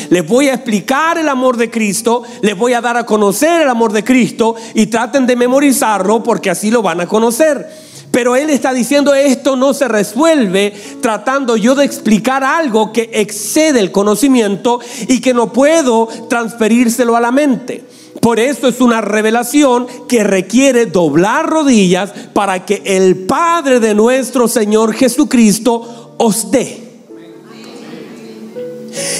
Les 0.09 0.27
voy 0.27 0.49
a 0.49 0.53
explicar 0.53 1.17
el 1.17 1.29
amor 1.29 1.55
de 1.57 1.71
Cristo, 1.71 2.23
les 2.41 2.57
voy 2.57 2.73
a 2.73 2.81
dar 2.81 2.97
a 2.97 3.05
conocer 3.05 3.61
el 3.61 3.69
amor 3.69 3.93
de 3.93 4.03
Cristo 4.03 4.55
y 4.73 4.87
traten 4.87 5.25
de 5.25 5.35
memorizarlo 5.35 6.23
porque 6.23 6.49
así 6.49 6.71
lo 6.71 6.81
van 6.81 7.01
a 7.01 7.07
conocer. 7.07 7.67
Pero 8.11 8.35
él 8.35 8.49
está 8.49 8.73
diciendo 8.73 9.13
esto 9.13 9.55
no 9.55 9.73
se 9.73 9.87
resuelve 9.87 10.73
tratando 11.01 11.55
yo 11.57 11.75
de 11.75 11.85
explicar 11.85 12.43
algo 12.43 12.91
que 12.91 13.09
excede 13.13 13.79
el 13.79 13.91
conocimiento 13.91 14.79
y 15.07 15.21
que 15.21 15.33
no 15.33 15.53
puedo 15.53 16.07
transferírselo 16.29 17.15
a 17.15 17.21
la 17.21 17.31
mente. 17.31 17.83
Por 18.21 18.39
eso 18.39 18.67
es 18.67 18.81
una 18.81 19.01
revelación 19.01 19.87
que 20.07 20.23
requiere 20.23 20.85
doblar 20.85 21.47
rodillas 21.47 22.11
para 22.33 22.65
que 22.65 22.81
el 22.83 23.25
Padre 23.25 23.79
de 23.79 23.93
nuestro 23.93 24.47
Señor 24.47 24.93
Jesucristo 24.93 26.06
os 26.17 26.51
dé. 26.51 26.87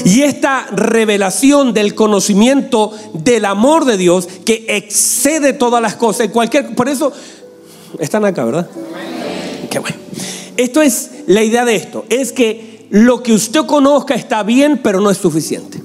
Y 0.06 0.24
esta 0.24 0.68
revelación 0.72 1.74
del 1.74 1.94
conocimiento 1.94 2.92
del 3.14 3.46
amor 3.46 3.86
de 3.86 3.98
Dios 3.98 4.28
que 4.46 4.66
excede 4.70 5.54
todas 5.54 5.82
las 5.82 5.96
cosas, 5.96 6.30
cualquier, 6.30 6.76
por 6.76 6.90
eso 6.90 7.12
están 8.00 8.26
acá, 8.26 8.46
¿verdad? 8.46 8.70
Qué 9.70 9.80
bueno. 9.80 9.98
Esto 10.56 10.82
es 10.82 11.12
la 11.28 11.44
idea 11.44 11.66
de 11.66 11.76
esto, 11.76 12.06
es 12.10 12.32
que 12.32 12.88
lo 12.90 13.22
que 13.22 13.34
usted 13.34 13.66
conozca 13.66 14.16
está 14.16 14.44
bien, 14.44 14.80
pero 14.82 15.02
no 15.02 15.12
es 15.12 15.18
suficiente. 15.18 15.82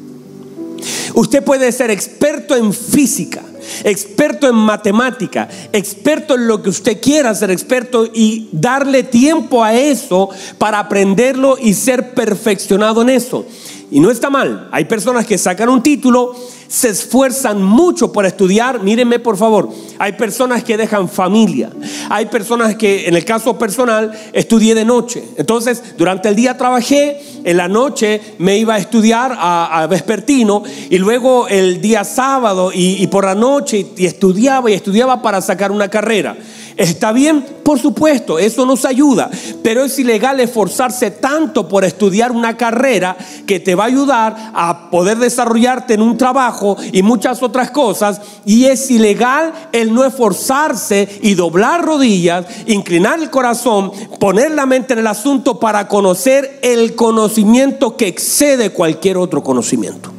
Usted 1.15 1.43
puede 1.45 1.71
ser 1.73 1.91
experto 1.91 2.57
en 2.57 2.73
física, 2.73 3.43
experto 3.85 4.49
en 4.49 4.55
matemática, 4.55 5.49
experto 5.73 6.35
en 6.35 6.47
lo 6.47 6.63
que 6.63 6.71
usted 6.71 7.01
quiera 7.01 7.35
ser 7.35 7.51
experto 7.51 8.07
y 8.13 8.49
darle 8.53 9.03
tiempo 9.03 9.63
a 9.65 9.75
eso 9.75 10.29
para 10.59 10.79
aprenderlo 10.79 11.57
y 11.61 11.75
ser 11.75 12.15
perfeccionado 12.15 13.03
en 13.03 13.11
eso. 13.11 13.47
Y 13.91 14.01
no 14.01 14.11
está 14.11 14.31
mal. 14.31 14.69
Hay 14.73 14.87
personas 14.87 15.27
que 15.27 15.37
sacan 15.37 15.69
un 15.69 15.83
título 15.83 16.35
se 16.73 16.89
esfuerzan 16.89 17.63
mucho 17.63 18.13
por 18.13 18.25
estudiar. 18.25 18.83
Mírenme 18.83 19.19
por 19.19 19.37
favor, 19.37 19.69
hay 19.99 20.13
personas 20.13 20.65
que 20.65 20.79
dejan 20.79 21.07
familia, 21.07 21.69
hay 22.09 22.27
personas 22.27 22.77
que 22.77 23.07
en 23.09 23.15
el 23.15 23.27
caso 23.27 23.59
personal 23.59 24.11
estudié 24.33 24.75
de 24.75 24.87
noche. 24.87 25.23
Entonces, 25.37 25.83
durante 25.99 26.31
el 26.31 26.35
día 26.35 26.57
trabajé, 26.57 27.21
en 27.45 27.59
la 27.59 27.69
noche 27.69 28.23
me 28.39 28.57
iba 28.57 28.75
a 28.75 28.79
estudiar 28.79 29.37
a, 29.39 29.87
vespertino 29.91 30.63
y 30.89 30.97
luego 30.97 31.47
el 31.47 31.83
día 31.83 32.05
sábado 32.05 32.71
y, 32.73 33.07
por 33.09 33.27
la 33.27 33.35
noche 33.35 33.89
y 33.95 34.07
estudiaba 34.07 34.71
y 34.71 34.75
estudiaba 34.75 35.21
para 35.21 35.43
sacar 35.43 35.73
una 35.73 35.89
carrera. 35.89 36.39
¿Está 36.77 37.13
bien? 37.13 37.45
Por 37.63 37.79
supuesto, 37.79 38.39
eso 38.39 38.65
nos 38.65 38.85
ayuda, 38.85 39.31
pero 39.63 39.85
es 39.85 39.99
ilegal 39.99 40.41
esforzarse 40.41 41.11
tanto 41.11 41.69
por 41.69 41.85
estudiar 41.85 42.33
una 42.33 42.57
carrera 42.57 43.17
que 43.47 43.61
te 43.61 43.75
va 43.75 43.85
a 43.85 43.89
ayudar 43.89 44.53
a 44.55 44.91
poder 44.91 45.19
desarrollarte 45.19 45.95
en 45.95 46.03
un 46.03 46.17
trabajo 46.17 46.77
y 46.93 47.03
muchas 47.03 47.43
otras 47.43 47.71
cosas, 47.71 48.21
y 48.47 48.65
es 48.65 48.91
ilegal 48.91 49.53
el 49.73 49.93
no 49.93 50.05
esforzarse 50.05 51.09
y 51.23 51.35
doblar 51.35 51.85
rodillas, 51.85 52.47
inclinar 52.67 53.21
el 53.21 53.31
corazón, 53.31 53.93
poner 54.19 54.53
la 54.53 54.67
mente 54.67 54.95
en 54.95 55.01
el 55.01 55.07
asunto 55.07 55.61
para 55.61 55.89
conocer 55.89 56.59
el 56.63 56.95
conocimiento 56.95 57.97
que 57.97 58.09
excede 58.09 58.71
cualquier 58.71 59.19
otro 59.19 59.43
conocimiento. 59.43 60.11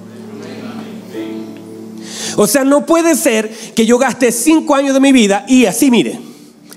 O 2.36 2.48
sea, 2.48 2.64
no 2.64 2.86
puede 2.86 3.16
ser 3.16 3.52
que 3.76 3.86
yo 3.86 3.98
gaste 3.98 4.32
cinco 4.32 4.76
años 4.76 4.94
de 4.94 5.00
mi 5.00 5.12
vida 5.12 5.46
y 5.48 5.66
así, 5.66 5.92
mire, 5.92 6.33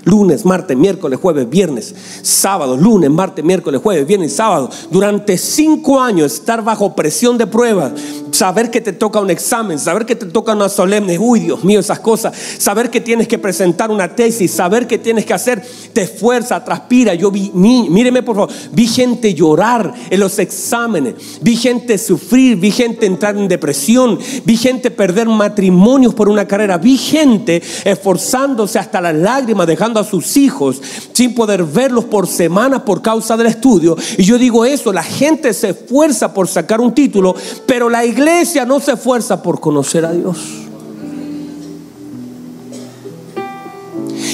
lunes, 0.07 0.45
martes, 0.45 0.75
miércoles, 0.77 1.19
jueves, 1.21 1.49
viernes, 1.49 1.93
sábado, 2.21 2.77
lunes, 2.77 3.09
martes, 3.09 3.43
miércoles, 3.43 3.81
jueves, 3.83 4.07
viernes, 4.07 4.33
sábado. 4.33 4.69
Durante 4.89 5.37
cinco 5.37 5.99
años 5.99 6.33
estar 6.33 6.63
bajo 6.63 6.95
presión 6.95 7.37
de 7.37 7.45
prueba, 7.45 7.91
saber 8.31 8.71
que 8.71 8.81
te 8.81 8.93
toca 8.93 9.19
un 9.19 9.29
examen, 9.29 9.77
saber 9.77 10.05
que 10.05 10.15
te 10.15 10.25
toca 10.27 10.53
una 10.53 10.69
solemne, 10.69 11.19
uy 11.19 11.41
Dios 11.41 11.63
mío, 11.63 11.79
esas 11.79 11.99
cosas, 11.99 12.33
saber 12.57 12.89
que 12.89 13.01
tienes 13.01 13.27
que 13.27 13.37
presentar 13.37 13.91
una 13.91 14.15
tesis, 14.15 14.51
saber 14.51 14.87
que 14.87 14.97
tienes 14.97 15.25
que 15.25 15.33
hacer, 15.33 15.61
te 15.93 16.03
esfuerza, 16.03 16.63
transpira. 16.63 17.13
Yo 17.13 17.29
vi, 17.29 17.51
míreme 17.53 18.23
por 18.23 18.35
favor, 18.35 18.49
vi 18.71 18.87
gente 18.87 19.33
llorar 19.33 19.93
en 20.09 20.19
los 20.19 20.39
exámenes, 20.39 21.15
vi 21.41 21.57
gente 21.57 21.97
sufrir, 21.97 22.57
vi 22.57 22.71
gente 22.71 23.05
entrar 23.05 23.35
en 23.35 23.47
depresión, 23.47 24.17
vi 24.45 24.55
gente 24.55 24.89
perder 24.89 25.27
matrimonios 25.27 26.13
por 26.13 26.29
una 26.29 26.47
carrera, 26.47 26.77
vi 26.77 26.97
gente 26.97 27.61
esforzándose 27.83 28.79
hasta 28.79 29.01
las 29.01 29.15
lágrimas, 29.15 29.67
dejando 29.67 29.96
a 29.99 30.03
sus 30.03 30.37
hijos 30.37 30.81
sin 31.13 31.33
poder 31.33 31.63
verlos 31.63 32.05
por 32.05 32.27
semanas 32.27 32.81
por 32.81 33.01
causa 33.01 33.37
del 33.37 33.47
estudio. 33.47 33.95
Y 34.17 34.23
yo 34.23 34.37
digo 34.37 34.65
eso, 34.65 34.93
la 34.93 35.03
gente 35.03 35.53
se 35.53 35.69
esfuerza 35.69 36.33
por 36.33 36.47
sacar 36.47 36.81
un 36.81 36.93
título, 36.93 37.35
pero 37.65 37.89
la 37.89 38.05
iglesia 38.05 38.65
no 38.65 38.79
se 38.79 38.93
esfuerza 38.93 39.41
por 39.41 39.59
conocer 39.59 40.05
a 40.05 40.11
Dios. 40.11 40.37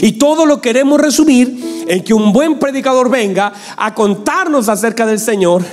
Y 0.01 0.13
todo 0.13 0.45
lo 0.45 0.59
queremos 0.59 0.99
resumir 0.99 1.85
en 1.87 2.03
que 2.03 2.13
un 2.13 2.33
buen 2.33 2.59
predicador 2.59 3.09
venga 3.09 3.53
a 3.77 3.93
contarnos 3.93 4.67
acerca 4.69 5.05
del 5.05 5.19
Señor. 5.19 5.63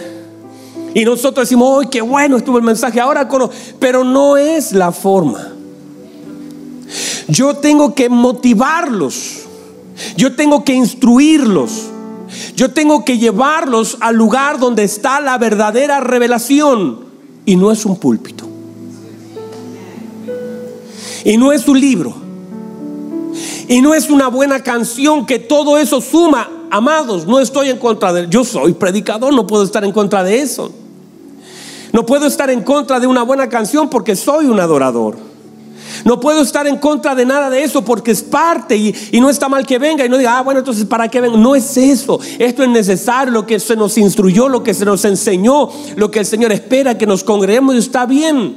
Y 0.94 1.04
nosotros 1.04 1.48
decimos, 1.48 1.80
¡ay, 1.80 1.88
qué 1.90 2.00
bueno 2.00 2.36
estuvo 2.36 2.58
el 2.58 2.64
mensaje! 2.64 3.00
Ahora 3.00 3.26
conozco. 3.28 3.54
Pero 3.78 4.04
no 4.04 4.36
es 4.36 4.72
la 4.72 4.92
forma. 4.92 5.52
Yo 7.28 7.54
tengo 7.54 7.94
que 7.94 8.08
motivarlos. 8.08 9.39
Yo 10.16 10.34
tengo 10.34 10.64
que 10.64 10.74
instruirlos. 10.74 11.86
Yo 12.54 12.72
tengo 12.72 13.04
que 13.04 13.18
llevarlos 13.18 13.96
al 14.00 14.16
lugar 14.16 14.58
donde 14.58 14.84
está 14.84 15.20
la 15.20 15.38
verdadera 15.38 16.00
revelación. 16.00 17.00
Y 17.46 17.56
no 17.56 17.70
es 17.72 17.84
un 17.84 17.96
púlpito. 17.96 18.46
Y 21.24 21.36
no 21.36 21.52
es 21.52 21.66
un 21.68 21.80
libro. 21.80 22.14
Y 23.68 23.80
no 23.80 23.94
es 23.94 24.10
una 24.10 24.28
buena 24.28 24.62
canción 24.62 25.26
que 25.26 25.38
todo 25.38 25.78
eso 25.78 26.00
suma. 26.00 26.48
Amados, 26.70 27.26
no 27.26 27.40
estoy 27.40 27.70
en 27.70 27.78
contra 27.78 28.12
de... 28.12 28.28
Yo 28.28 28.44
soy 28.44 28.74
predicador, 28.74 29.32
no 29.34 29.46
puedo 29.46 29.64
estar 29.64 29.84
en 29.84 29.92
contra 29.92 30.22
de 30.22 30.40
eso. 30.40 30.72
No 31.92 32.06
puedo 32.06 32.26
estar 32.26 32.50
en 32.50 32.62
contra 32.62 33.00
de 33.00 33.06
una 33.06 33.22
buena 33.22 33.48
canción 33.48 33.90
porque 33.90 34.14
soy 34.14 34.46
un 34.46 34.60
adorador. 34.60 35.29
No 36.04 36.20
puedo 36.20 36.42
estar 36.42 36.66
en 36.66 36.78
contra 36.78 37.14
de 37.14 37.24
nada 37.24 37.50
de 37.50 37.62
eso 37.62 37.84
porque 37.84 38.10
es 38.10 38.22
parte 38.22 38.76
y, 38.76 39.20
no 39.20 39.28
está 39.28 39.48
mal 39.48 39.66
que 39.66 39.78
venga 39.78 40.04
y 40.04 40.08
no 40.08 40.16
diga, 40.16 40.38
ah, 40.38 40.42
bueno, 40.42 40.60
entonces 40.60 40.84
¿para 40.86 41.08
qué 41.08 41.20
venga? 41.20 41.36
No 41.36 41.54
es 41.54 41.76
eso. 41.76 42.18
Esto 42.38 42.62
es 42.62 42.68
necesario, 42.68 43.32
lo 43.32 43.46
que 43.46 43.60
se 43.60 43.76
nos 43.76 43.98
instruyó, 43.98 44.48
lo 44.48 44.62
que 44.62 44.74
se 44.74 44.84
nos 44.84 45.04
enseñó, 45.04 45.68
lo 45.96 46.10
que 46.10 46.20
el 46.20 46.26
Señor 46.26 46.52
espera 46.52 46.96
que 46.96 47.06
nos 47.06 47.24
congreguemos 47.24 47.76
está 47.76 48.06
bien. 48.06 48.56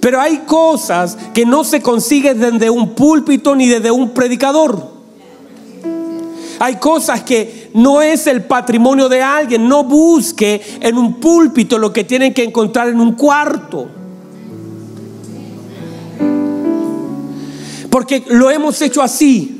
Pero 0.00 0.20
hay 0.20 0.38
cosas 0.46 1.16
que 1.32 1.46
no 1.46 1.64
se 1.64 1.80
consiguen 1.80 2.38
desde 2.38 2.70
un 2.70 2.94
púlpito 2.94 3.54
ni 3.56 3.68
desde 3.68 3.90
un 3.90 4.10
predicador. 4.10 4.94
Hay 6.58 6.76
cosas 6.76 7.22
que 7.22 7.70
no 7.74 8.02
es 8.02 8.26
el 8.26 8.44
patrimonio 8.44 9.08
de 9.08 9.22
alguien. 9.22 9.68
No 9.68 9.84
busque 9.84 10.62
en 10.80 10.96
un 10.96 11.14
púlpito 11.14 11.78
lo 11.78 11.92
que 11.92 12.04
tienen 12.04 12.32
que 12.32 12.44
encontrar 12.44 12.88
en 12.88 13.00
un 13.00 13.12
cuarto. 13.12 13.88
Porque 17.94 18.24
lo 18.26 18.50
hemos 18.50 18.82
hecho 18.82 19.02
así. 19.02 19.56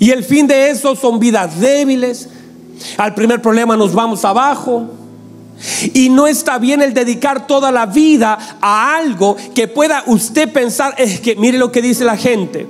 Y 0.00 0.10
el 0.10 0.24
fin 0.24 0.48
de 0.48 0.70
eso 0.70 0.96
son 0.96 1.20
vidas 1.20 1.60
débiles, 1.60 2.28
Al 2.96 3.14
primer 3.14 3.40
problema 3.40 3.76
nos 3.76 3.94
vamos 3.94 4.24
abajo. 4.24 4.90
Y 5.94 6.08
no 6.08 6.26
está 6.26 6.58
bien 6.58 6.82
el 6.82 6.92
dedicar 6.92 7.46
toda 7.46 7.70
la 7.70 7.86
vida 7.86 8.58
a 8.60 8.96
algo 8.96 9.36
que 9.54 9.68
pueda 9.68 10.02
usted 10.06 10.52
pensar, 10.52 10.96
es 10.98 11.20
que 11.20 11.36
mire 11.36 11.58
lo 11.58 11.70
que 11.70 11.80
dice 11.80 12.04
la 12.04 12.16
gente. 12.16 12.66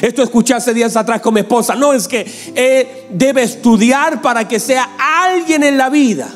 Esto 0.00 0.22
escuché 0.22 0.54
hace 0.54 0.72
días 0.72 0.96
atrás 0.96 1.20
con 1.20 1.34
mi 1.34 1.40
esposa. 1.40 1.74
No, 1.74 1.92
es 1.92 2.06
que 2.06 2.32
eh, 2.54 3.08
debe 3.10 3.42
estudiar 3.42 4.22
para 4.22 4.46
que 4.46 4.60
sea 4.60 4.88
alguien 5.24 5.64
en 5.64 5.76
la 5.76 5.90
vida. 5.90 6.28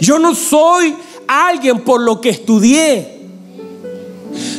Yo 0.00 0.18
no 0.18 0.34
soy 0.34 0.96
alguien 1.28 1.80
por 1.80 2.00
lo 2.00 2.18
que 2.22 2.30
estudié. 2.30 3.15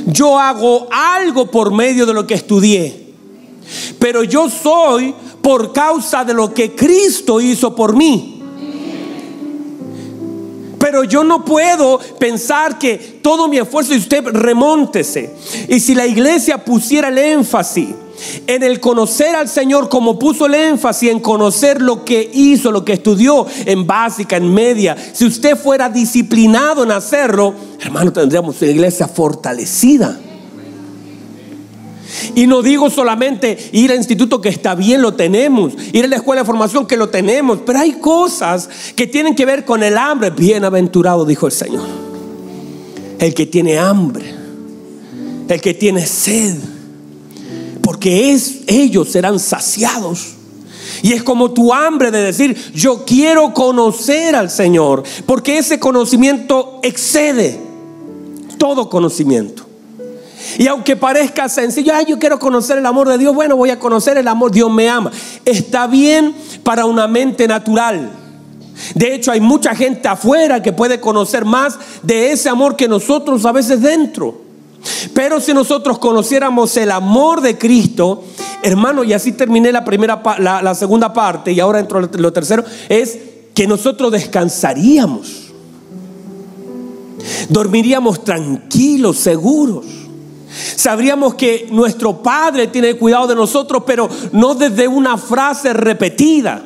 Yo 0.08 0.40
hago 0.40 0.88
algo 0.92 1.50
por 1.50 1.74
medio 1.74 2.06
de 2.06 2.14
lo 2.14 2.26
que 2.26 2.34
estudié. 2.34 3.08
Pero 4.00 4.24
yo 4.24 4.50
soy 4.50 5.14
por 5.42 5.74
causa 5.74 6.24
de 6.24 6.34
lo 6.34 6.54
que 6.54 6.76
Cristo 6.76 7.42
hizo 7.42 7.76
por 7.76 7.96
mí. 7.96 8.42
Pero 10.80 11.04
yo 11.04 11.24
no 11.24 11.44
puedo 11.44 12.00
pensar 12.20 12.78
que 12.78 13.20
todo 13.22 13.48
mi 13.48 13.58
esfuerzo 13.58 13.94
y 13.94 13.98
usted 13.98 14.24
remóntese. 14.26 15.36
Y 15.68 15.80
si 15.80 15.96
la 15.96 16.06
iglesia 16.06 16.64
pusiera 16.64 17.10
el 17.10 17.18
énfasis 17.18 17.90
en 18.48 18.64
el 18.64 18.80
conocer 18.80 19.36
al 19.36 19.48
Señor 19.48 19.90
como 19.90 20.18
puso 20.18 20.46
el 20.46 20.56
énfasis 20.56 21.12
en 21.12 21.20
conocer 21.20 21.82
lo 21.82 22.04
que 22.04 22.30
hizo, 22.34 22.72
lo 22.72 22.84
que 22.86 22.94
estudió 22.94 23.46
en 23.66 23.86
básica, 23.86 24.38
en 24.38 24.54
media, 24.54 24.96
si 25.14 25.26
usted 25.26 25.58
fuera 25.58 25.90
disciplinado 25.90 26.84
en 26.84 26.92
hacerlo, 26.92 27.54
hermano, 27.80 28.12
tendríamos 28.12 28.62
una 28.62 28.72
iglesia 28.72 29.08
fortalecida. 29.08 30.20
Y 32.36 32.48
no 32.48 32.62
digo 32.62 32.90
solamente 32.90 33.58
ir 33.74 33.92
al 33.92 33.98
instituto 33.98 34.42
que 34.42 34.50
está 34.50 34.76
bien, 34.76 35.02
lo 35.02 35.14
tenemos, 35.14 35.74
ir 35.92 36.06
a 36.06 36.08
la 36.08 36.16
escuela 36.18 36.42
de 36.42 36.46
formación 36.46 36.88
que 36.88 36.98
lo 36.98 37.10
tenemos, 37.10 37.60
pero 37.66 37.80
hay 37.80 37.94
cosas 37.94 38.70
que 38.96 39.08
tienen 39.08 39.36
que 39.36 39.46
ver 39.46 39.66
con 39.66 39.84
el 39.84 39.98
hambre. 39.98 40.30
Bienaventurado, 40.30 41.26
dijo 41.26 41.48
el 41.48 41.52
Señor. 41.52 41.86
El 43.20 43.34
que 43.34 43.46
tiene 43.46 43.78
hambre, 43.80 44.34
el 45.50 45.62
que 45.62 45.74
tiene 45.74 46.06
sed, 46.06 46.56
porque 48.08 48.32
es, 48.32 48.60
ellos 48.68 49.10
serán 49.10 49.38
saciados. 49.38 50.36
Y 51.02 51.12
es 51.12 51.24
como 51.24 51.52
tu 51.52 51.74
hambre 51.74 52.10
de 52.10 52.22
decir, 52.22 52.56
yo 52.74 53.04
quiero 53.06 53.54
conocer 53.54 54.34
al 54.34 54.50
Señor, 54.50 55.04
porque 55.26 55.58
ese 55.58 55.78
conocimiento 55.78 56.80
excede 56.84 57.60
todo 58.58 58.90
conocimiento. 58.90 59.64
Y 60.58 60.68
aunque 60.68 60.96
parezca 60.96 61.50
sencillo, 61.50 61.92
ay, 61.94 62.06
yo 62.08 62.18
quiero 62.18 62.40
conocer 62.40 62.78
el 62.78 62.86
amor 62.86 63.10
de 63.10 63.18
Dios, 63.18 63.36
bueno, 63.36 63.58
voy 63.58 63.72
a 63.72 63.80
conocer 63.80 64.18
el 64.18 64.30
amor, 64.30 64.52
Dios 64.52 64.72
me 64.72 64.88
ama. 64.88 65.12
Está 65.44 65.86
bien 65.86 66.34
para 66.64 66.86
una 66.86 67.08
mente 67.08 67.46
natural. 67.46 68.10
De 68.96 69.16
hecho, 69.16 69.34
hay 69.34 69.42
mucha 69.42 69.76
gente 69.76 70.08
afuera 70.08 70.62
que 70.64 70.72
puede 70.72 71.02
conocer 71.02 71.44
más 71.44 71.78
de 72.04 72.32
ese 72.32 72.48
amor 72.48 72.78
que 72.78 72.88
nosotros 72.88 73.46
a 73.46 73.52
veces 73.52 73.82
dentro. 73.82 74.47
Pero 75.14 75.40
si 75.40 75.54
nosotros 75.54 76.00
conociéramos 76.00 76.76
el 76.78 76.92
amor 76.92 77.42
de 77.42 77.58
Cristo, 77.58 78.24
hermano, 78.62 79.04
y 79.04 79.14
así 79.14 79.32
terminé 79.32 79.72
la 79.72 79.84
primera 79.84 80.22
la, 80.40 80.76
segunda 80.76 81.14
parte 81.14 81.52
y 81.52 81.60
ahora 81.60 81.80
entro 81.80 82.02
lo 82.02 82.34
tercero, 82.34 82.64
es 82.90 83.18
que 83.54 83.68
nosotros 83.68 84.12
descansaríamos. 84.12 85.48
Dormiríamos 87.50 88.24
tranquilos, 88.24 89.18
seguros. 89.18 89.86
Sabríamos 90.76 91.36
que 91.36 91.68
nuestro 91.72 92.22
Padre 92.22 92.68
tiene 92.68 92.96
cuidado 92.96 93.28
de 93.28 93.36
nosotros, 93.36 93.84
pero 93.86 94.10
no 94.32 94.56
desde 94.56 94.88
una 94.88 95.18
frase 95.18 95.74
repetida, 95.74 96.64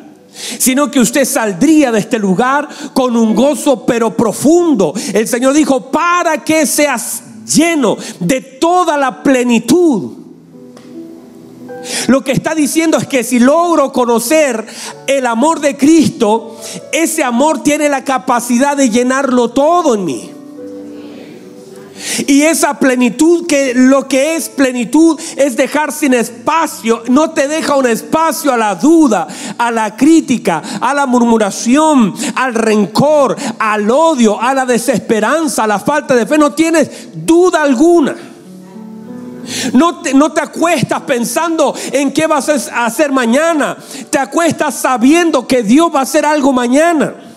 sino 0.60 0.92
que 0.92 1.00
usted 1.00 1.26
saldría 1.26 1.92
de 1.92 2.00
este 2.00 2.20
lugar 2.20 2.68
con 2.94 3.16
un 3.16 3.34
gozo 3.36 3.86
pero 3.86 4.16
profundo. 4.16 4.94
El 5.14 5.28
Señor 5.28 5.54
dijo, 5.54 5.92
para 5.92 6.44
que 6.44 6.66
seas 6.66 7.24
lleno 7.56 7.98
de 8.20 8.42
toda 8.42 8.98
la 8.98 9.24
plenitud. 9.24 10.22
Lo 12.08 12.24
que 12.24 12.32
está 12.32 12.54
diciendo 12.54 12.98
es 12.98 13.08
que 13.08 13.24
si 13.24 13.40
logro 13.40 13.92
conocer 13.92 14.66
el 15.08 15.26
amor 15.26 15.60
de 15.60 15.78
Cristo, 15.78 16.58
ese 16.92 17.24
amor 17.24 17.64
tiene 17.64 17.90
la 17.90 18.04
capacidad 18.04 18.78
de 18.78 18.90
llenarlo 18.90 19.50
todo 19.50 19.96
en 19.96 20.06
mí. 20.06 20.31
Y 22.28 22.44
esa 22.44 22.80
plenitud, 22.80 23.46
que 23.46 23.74
lo 23.74 24.08
que 24.08 24.36
es 24.36 24.50
plenitud 24.50 25.20
es 25.38 25.56
dejar 25.56 25.92
sin 25.92 26.14
espacio, 26.14 27.04
no 27.08 27.32
te 27.32 27.48
deja 27.48 27.76
un 27.76 27.88
espacio 27.88 28.52
a 28.52 28.58
la 28.58 28.76
duda, 28.76 29.28
a 29.58 29.72
la 29.72 29.96
crítica, 29.96 30.62
a 30.80 30.94
la 30.94 31.06
murmuración, 31.06 32.14
al 32.36 32.54
rencor, 32.54 33.36
al 33.60 33.90
odio, 33.90 34.40
a 34.42 34.54
la 34.54 34.66
desesperanza, 34.66 35.64
a 35.64 35.68
la 35.68 35.80
falta 35.80 36.16
de 36.16 36.26
fe. 36.26 36.38
No 36.38 36.54
tienes 36.54 36.90
duda 37.14 37.62
alguna. 37.62 38.16
No 39.74 40.02
te, 40.02 40.14
no 40.14 40.32
te, 40.32 40.42
acuestas 40.42 41.02
pensando 41.02 41.76
en 41.92 42.12
qué 42.12 42.28
vas 42.28 42.50
a 42.70 42.86
hacer 42.86 43.12
mañana. 43.12 43.78
Te 44.10 44.18
acuestas 44.18 44.76
sabiendo 44.76 45.48
que 45.48 45.64
Dios 45.64 45.94
va 45.94 46.00
a 46.00 46.04
hacer 46.04 46.26
algo 46.26 46.54
mañana. 46.54 47.31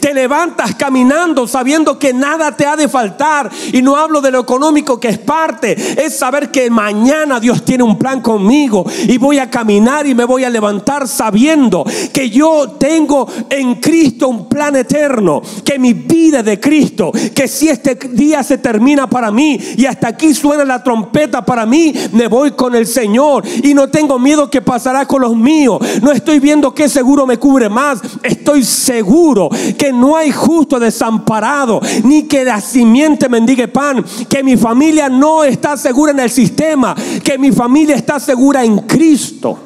Te 0.00 0.14
levantas 0.14 0.74
caminando 0.74 1.46
sabiendo 1.46 1.98
que 1.98 2.12
nada 2.12 2.56
te 2.56 2.66
ha 2.66 2.76
de 2.76 2.88
faltar. 2.88 3.50
Y 3.72 3.82
no 3.82 3.96
hablo 3.96 4.20
de 4.20 4.30
lo 4.30 4.40
económico 4.40 4.98
que 4.98 5.08
es 5.08 5.18
parte. 5.18 5.76
Es 6.02 6.16
saber 6.16 6.50
que 6.50 6.70
mañana 6.70 7.40
Dios 7.40 7.64
tiene 7.64 7.84
un 7.84 7.98
plan 7.98 8.20
conmigo. 8.20 8.84
Y 9.06 9.18
voy 9.18 9.38
a 9.38 9.50
caminar 9.50 10.06
y 10.06 10.14
me 10.14 10.24
voy 10.24 10.44
a 10.44 10.50
levantar 10.50 11.08
sabiendo 11.08 11.84
que 12.12 12.30
yo 12.30 12.76
tengo 12.78 13.28
en 13.48 13.76
Cristo 13.76 14.28
un 14.28 14.48
plan 14.48 14.76
eterno. 14.76 15.42
Que 15.64 15.78
mi 15.78 15.92
vida 15.92 16.40
es 16.40 16.44
de 16.44 16.60
Cristo. 16.60 17.12
Que 17.34 17.48
si 17.48 17.68
este 17.68 17.94
día 17.94 18.42
se 18.42 18.58
termina 18.58 19.08
para 19.08 19.30
mí 19.30 19.58
y 19.76 19.86
hasta 19.86 20.08
aquí 20.08 20.34
suena 20.34 20.64
la 20.64 20.82
trompeta 20.82 21.44
para 21.44 21.66
mí, 21.66 21.92
me 22.12 22.26
voy 22.26 22.52
con 22.52 22.74
el 22.74 22.86
Señor. 22.86 23.44
Y 23.62 23.74
no 23.74 23.88
tengo 23.88 24.18
miedo 24.18 24.50
que 24.50 24.62
pasará 24.62 25.06
con 25.06 25.22
los 25.22 25.36
míos. 25.36 25.78
No 26.02 26.12
estoy 26.12 26.38
viendo 26.40 26.74
qué 26.74 26.88
seguro 26.88 27.26
me 27.26 27.38
cubre 27.38 27.68
más. 27.68 28.00
Estoy 28.22 28.64
seguro 28.64 29.50
que 29.76 29.92
no 29.92 30.16
hay 30.16 30.30
justo 30.30 30.78
desamparado, 30.78 31.80
ni 32.04 32.24
que 32.24 32.44
la 32.44 32.60
simiente 32.60 33.28
mendigue 33.28 33.68
pan, 33.68 34.04
que 34.28 34.42
mi 34.42 34.56
familia 34.56 35.08
no 35.08 35.44
está 35.44 35.76
segura 35.76 36.12
en 36.12 36.20
el 36.20 36.30
sistema, 36.30 36.94
que 37.22 37.38
mi 37.38 37.52
familia 37.52 37.96
está 37.96 38.20
segura 38.20 38.64
en 38.64 38.78
Cristo. 38.80 39.58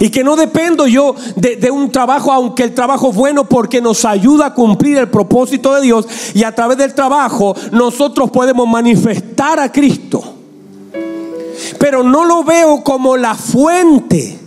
Y 0.00 0.10
que 0.10 0.24
no 0.24 0.36
dependo 0.36 0.86
yo 0.86 1.14
de, 1.36 1.56
de, 1.56 1.70
un 1.70 1.90
trabajo, 1.90 2.30
aunque 2.30 2.64
el 2.64 2.74
trabajo 2.74 3.10
es 3.10 3.16
bueno 3.16 3.44
porque 3.44 3.80
nos 3.80 4.04
ayuda 4.04 4.46
a 4.46 4.54
cumplir 4.54 4.98
el 4.98 5.08
propósito 5.08 5.74
de 5.74 5.82
Dios. 5.82 6.06
Y 6.34 6.44
a 6.44 6.54
través 6.54 6.76
del 6.76 6.92
trabajo 6.94 7.54
nosotros 7.72 8.30
podemos 8.30 8.68
manifestar 8.68 9.58
a 9.60 9.72
Cristo. 9.72 10.22
Pero 11.78 12.02
no 12.02 12.24
lo 12.24 12.44
veo 12.44 12.82
como 12.82 13.16
la 13.16 13.34
fuente. 13.34 14.38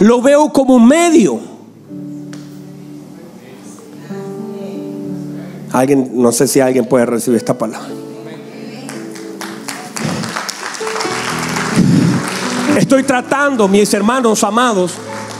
Lo 0.00 0.20
veo 0.20 0.52
como 0.52 0.76
un 0.76 0.86
medio. 0.86 1.51
Alguien, 5.72 6.10
no 6.14 6.32
sé 6.32 6.46
si 6.46 6.60
alguien 6.60 6.84
puede 6.84 7.06
recibir 7.06 7.38
esta 7.38 7.56
palabra. 7.56 7.88
Estoy 12.76 13.02
tratando, 13.04 13.68
mis 13.68 13.92
hermanos 13.94 14.44
amados, 14.44 14.92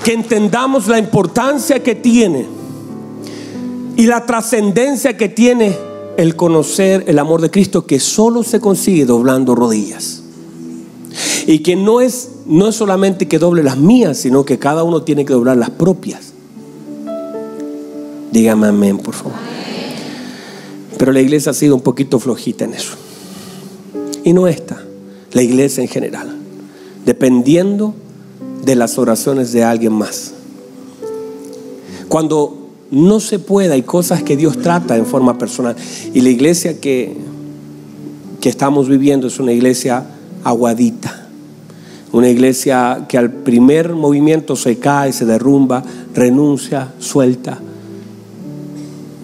que 0.05 0.13
entendamos 0.13 0.89
la 0.89 0.99
importancia 0.99 1.83
que 1.83 1.95
tiene 1.95 2.47
y 3.97 4.07
la 4.07 4.25
trascendencia 4.25 5.17
que 5.17 5.29
tiene 5.29 5.77
el 6.17 6.37
conocer 6.37 7.05
el 7.07 7.19
amor 7.19 7.41
de 7.41 7.51
Cristo 7.51 7.87
que 7.87 8.01
solo 8.01 8.43
se 8.43 8.61
consigue 8.61 9.05
doblando 9.05 9.55
rodillas. 9.55 10.23
Y 11.47 11.59
que 11.59 11.77
no 11.77 12.01
es, 12.01 12.31
no 12.47 12.69
es 12.69 12.77
solamente 12.77 13.29
que 13.29 13.39
doble 13.39 13.63
las 13.63 13.77
mías, 13.77 14.19
sino 14.19 14.45
que 14.45 14.59
cada 14.59 14.83
uno 14.83 15.03
tiene 15.03 15.25
que 15.25 15.33
doblar 15.33 15.57
las 15.57 15.71
propias. 15.71 16.33
Dígame 18.31 18.69
amén, 18.69 18.99
por 18.99 19.15
favor. 19.15 19.52
Pero 21.03 21.11
la 21.11 21.21
iglesia 21.21 21.51
ha 21.51 21.53
sido 21.53 21.75
un 21.75 21.81
poquito 21.81 22.21
flojita 22.21 22.65
en 22.65 22.75
eso. 22.75 22.93
Y 24.23 24.33
no 24.33 24.47
está, 24.47 24.81
la 25.33 25.43
iglesia 25.43 25.83
en 25.83 25.89
general, 25.89 26.37
dependiendo 27.05 27.93
de 28.65 28.77
las 28.77 28.99
oraciones 28.99 29.51
de 29.51 29.65
alguien 29.65 29.95
más. 29.95 30.33
Cuando 32.07 32.69
no 32.93 33.19
se 33.19 33.41
puede, 33.41 33.73
hay 33.73 33.83
cosas 33.83 34.23
que 34.23 34.37
Dios 34.37 34.59
trata 34.59 34.97
en 34.97 35.05
forma 35.05 35.39
personal. 35.39 35.75
Y 36.15 36.21
la 36.21 36.29
iglesia 36.29 36.81
que, 36.81 37.17
que 38.41 38.49
estamos 38.49 38.89
viviendo 38.89 39.27
es 39.27 39.41
una 39.41 39.53
iglesia 39.53 40.07
aguadita. 40.45 41.27
Una 42.13 42.29
iglesia 42.29 43.07
que 43.09 43.19
al 43.19 43.33
primer 43.33 43.93
movimiento 43.95 44.55
se 44.55 44.79
cae, 44.79 45.13
se 45.13 45.27
derrumba, 45.27 45.83
renuncia, 46.15 46.93
suelta. 47.01 47.59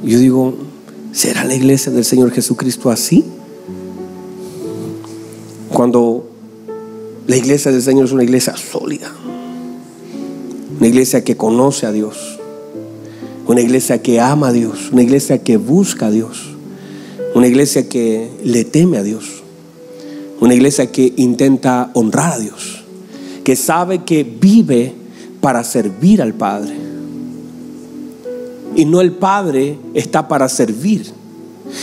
Yo 0.03 0.19
digo, 0.19 0.67
¿Será 1.12 1.44
la 1.44 1.55
iglesia 1.55 1.90
del 1.90 2.05
Señor 2.05 2.31
Jesucristo 2.31 2.90
así? 2.90 3.25
Cuando 5.73 6.29
la 7.27 7.37
iglesia 7.37 7.71
del 7.71 7.83
Señor 7.83 8.07
es 8.07 8.12
una 8.12 8.25
iglesia 8.25 8.57
sólida, 8.57 9.12
Una 10.79 10.87
iglesia 10.87 11.25
que 11.25 11.37
conoce 11.37 11.87
a 11.87 11.92
Dios. 11.92 12.38
Una 13.49 13.61
iglesia 13.61 14.01
que 14.01 14.21
ama 14.21 14.49
a 14.49 14.53
Dios. 14.53 14.90
Una 14.92 15.03
iglesia 15.03 15.42
que 15.42 15.57
busca 15.57 16.07
a 16.07 16.11
Dios. 16.11 16.55
Una 17.35 17.49
iglesia 17.49 17.88
que 17.88 18.31
le 18.44 18.64
teme 18.64 18.99
a 18.99 19.03
Dios. 19.03 19.42
Una 20.40 20.55
iglesia 20.55 20.92
que 20.92 21.12
intenta 21.16 21.90
honrar 21.94 22.35
a 22.35 22.38
Dios. 22.38 22.85
Que 23.42 23.57
sabe 23.57 24.05
que 24.05 24.23
vive 24.23 24.94
para 25.40 25.64
servir 25.64 26.23
al 26.23 26.35
Padre. 26.35 26.88
Y 28.79 28.85
no 28.85 29.01
el 29.01 29.11
Padre 29.11 29.77
está 29.93 30.29
para 30.29 30.49
servir, 30.49 31.05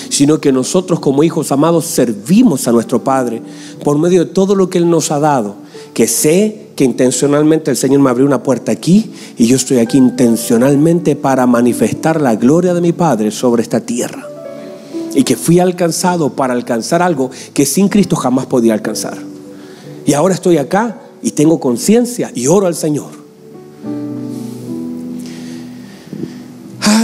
sino 0.07 0.39
que 0.39 0.53
nosotros 0.53 1.01
como 1.01 1.25
hijos 1.25 1.51
amados 1.51 1.83
servimos 1.83 2.69
a 2.69 2.71
nuestro 2.71 3.03
Padre 3.03 3.41
por 3.83 3.97
medio 3.97 4.23
de 4.23 4.31
todo 4.31 4.55
lo 4.55 4.69
que 4.69 4.77
Él 4.77 4.89
nos 4.89 5.11
ha 5.11 5.19
dado. 5.19 5.55
Que 5.93 6.07
sé 6.07 6.69
que 6.77 6.85
intencionalmente 6.85 7.69
el 7.69 7.75
Señor 7.75 7.99
me 7.99 8.09
abrió 8.09 8.25
una 8.25 8.43
puerta 8.43 8.71
aquí 8.71 9.11
y 9.37 9.45
yo 9.45 9.57
estoy 9.57 9.79
aquí 9.79 9.97
intencionalmente 9.97 11.17
para 11.17 11.45
manifestar 11.45 12.21
la 12.21 12.37
gloria 12.37 12.73
de 12.73 12.79
mi 12.79 12.93
Padre 12.93 13.29
sobre 13.31 13.61
esta 13.61 13.81
tierra. 13.81 14.25
Y 15.13 15.23
que 15.23 15.35
fui 15.35 15.59
alcanzado 15.59 16.29
para 16.29 16.53
alcanzar 16.53 17.01
algo 17.01 17.29
que 17.53 17.65
sin 17.65 17.89
Cristo 17.89 18.15
jamás 18.15 18.45
podía 18.45 18.73
alcanzar. 18.73 19.17
Y 20.05 20.13
ahora 20.13 20.33
estoy 20.33 20.59
acá 20.59 21.01
y 21.21 21.31
tengo 21.31 21.59
conciencia 21.59 22.31
y 22.33 22.47
oro 22.47 22.67
al 22.67 22.75
Señor 22.75 23.24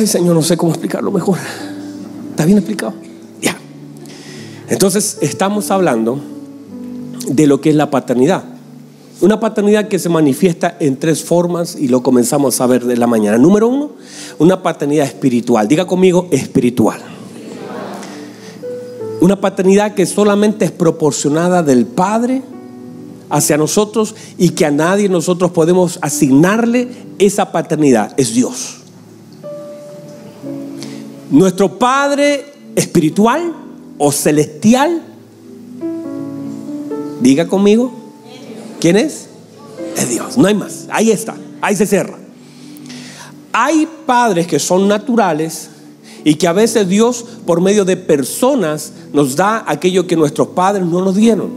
Señor, 0.07 0.35
no 0.35 0.41
sé 0.41 0.57
cómo 0.57 0.71
explicarlo 0.71 1.11
mejor. 1.11 1.37
¿Está 2.31 2.45
bien 2.45 2.57
explicado? 2.57 2.93
Ya. 3.41 3.57
Entonces, 4.69 5.17
estamos 5.21 5.71
hablando 5.71 6.19
de 7.27 7.47
lo 7.47 7.61
que 7.61 7.69
es 7.69 7.75
la 7.75 7.89
paternidad. 7.89 8.43
Una 9.21 9.39
paternidad 9.39 9.87
que 9.87 9.99
se 9.99 10.09
manifiesta 10.09 10.75
en 10.79 10.97
tres 10.97 11.23
formas 11.23 11.75
y 11.75 11.87
lo 11.87 12.01
comenzamos 12.01 12.59
a 12.59 12.65
ver 12.65 12.85
de 12.85 12.97
la 12.97 13.05
mañana. 13.05 13.37
Número 13.37 13.67
uno, 13.67 13.91
una 14.39 14.63
paternidad 14.63 15.05
espiritual. 15.05 15.67
Diga 15.67 15.85
conmigo, 15.85 16.27
espiritual. 16.31 16.99
Una 19.19 19.39
paternidad 19.39 19.93
que 19.93 20.07
solamente 20.07 20.65
es 20.65 20.71
proporcionada 20.71 21.61
del 21.61 21.85
Padre 21.85 22.41
hacia 23.29 23.57
nosotros 23.57 24.15
y 24.39 24.49
que 24.49 24.65
a 24.65 24.71
nadie 24.71 25.07
nosotros 25.07 25.51
podemos 25.51 25.99
asignarle 26.01 26.87
esa 27.19 27.51
paternidad. 27.51 28.13
Es 28.17 28.33
Dios. 28.33 28.80
Nuestro 31.31 31.79
Padre 31.79 32.45
espiritual 32.75 33.53
o 33.97 34.11
celestial, 34.11 35.01
diga 37.21 37.47
conmigo, 37.47 37.93
¿quién 38.79 38.97
es? 38.97 39.27
Es 39.95 40.09
Dios, 40.09 40.37
no 40.37 40.47
hay 40.47 40.55
más, 40.55 40.87
ahí 40.91 41.09
está, 41.09 41.35
ahí 41.61 41.75
se 41.75 41.85
cierra. 41.85 42.17
Hay 43.53 43.87
padres 44.05 44.47
que 44.47 44.59
son 44.59 44.87
naturales 44.87 45.69
y 46.23 46.35
que 46.35 46.47
a 46.47 46.53
veces 46.53 46.87
Dios 46.87 47.25
por 47.45 47.61
medio 47.61 47.85
de 47.85 47.97
personas 47.97 48.93
nos 49.13 49.35
da 49.35 49.63
aquello 49.67 50.07
que 50.07 50.15
nuestros 50.15 50.49
padres 50.49 50.85
no 50.85 51.01
nos 51.01 51.15
dieron. 51.15 51.49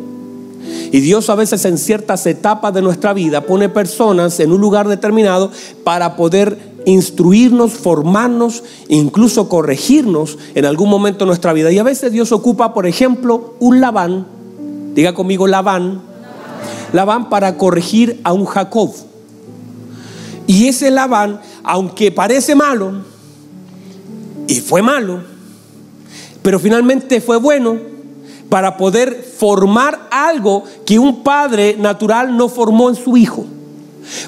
Y 0.93 1.01
Dios 1.01 1.29
a 1.31 1.35
veces 1.35 1.65
en 1.65 1.79
ciertas 1.79 2.25
etapas 2.27 2.73
de 2.73 2.81
nuestra 2.81 3.13
vida 3.13 3.41
pone 3.41 3.69
personas 3.69 4.39
en 4.41 4.53
un 4.53 4.61
lugar 4.61 4.89
determinado 4.89 5.51
para 5.83 6.17
poder 6.17 6.74
instruirnos, 6.87 7.73
formarnos, 7.73 8.63
incluso 8.89 9.49
corregirnos 9.49 10.39
en 10.55 10.65
algún 10.65 10.89
momento 10.89 11.21
de 11.21 11.27
nuestra 11.27 11.53
vida. 11.53 11.71
Y 11.73 11.79
a 11.79 11.83
veces 11.83 12.13
Dios 12.13 12.33
ocupa, 12.33 12.75
por 12.75 12.87
ejemplo, 12.87 13.55
un 13.61 13.81
Labán, 13.81 14.27
diga 14.95 15.15
conmigo 15.15 15.47
Labán, 15.47 16.03
Labán 16.93 17.29
para 17.29 17.57
corregir 17.57 18.21
a 18.25 18.33
un 18.33 18.45
Jacob. 18.45 18.93
Y 20.47 20.69
ese 20.69 20.91
Labán, 20.91 21.41
aunque 21.63 22.13
parece 22.13 22.55
malo, 22.55 22.93
y 24.47 24.61
fue 24.61 24.83
malo, 24.83 25.23
pero 26.43 26.59
finalmente 26.59 27.21
fue 27.21 27.39
bueno 27.39 27.79
para 28.49 28.77
poder 28.77 29.25
formar 29.39 30.09
algo 30.11 30.65
que 30.85 30.99
un 30.99 31.23
padre 31.23 31.77
natural 31.79 32.37
no 32.37 32.49
formó 32.49 32.91
en 32.91 32.95
su 32.95 33.17
hijo. 33.17 33.47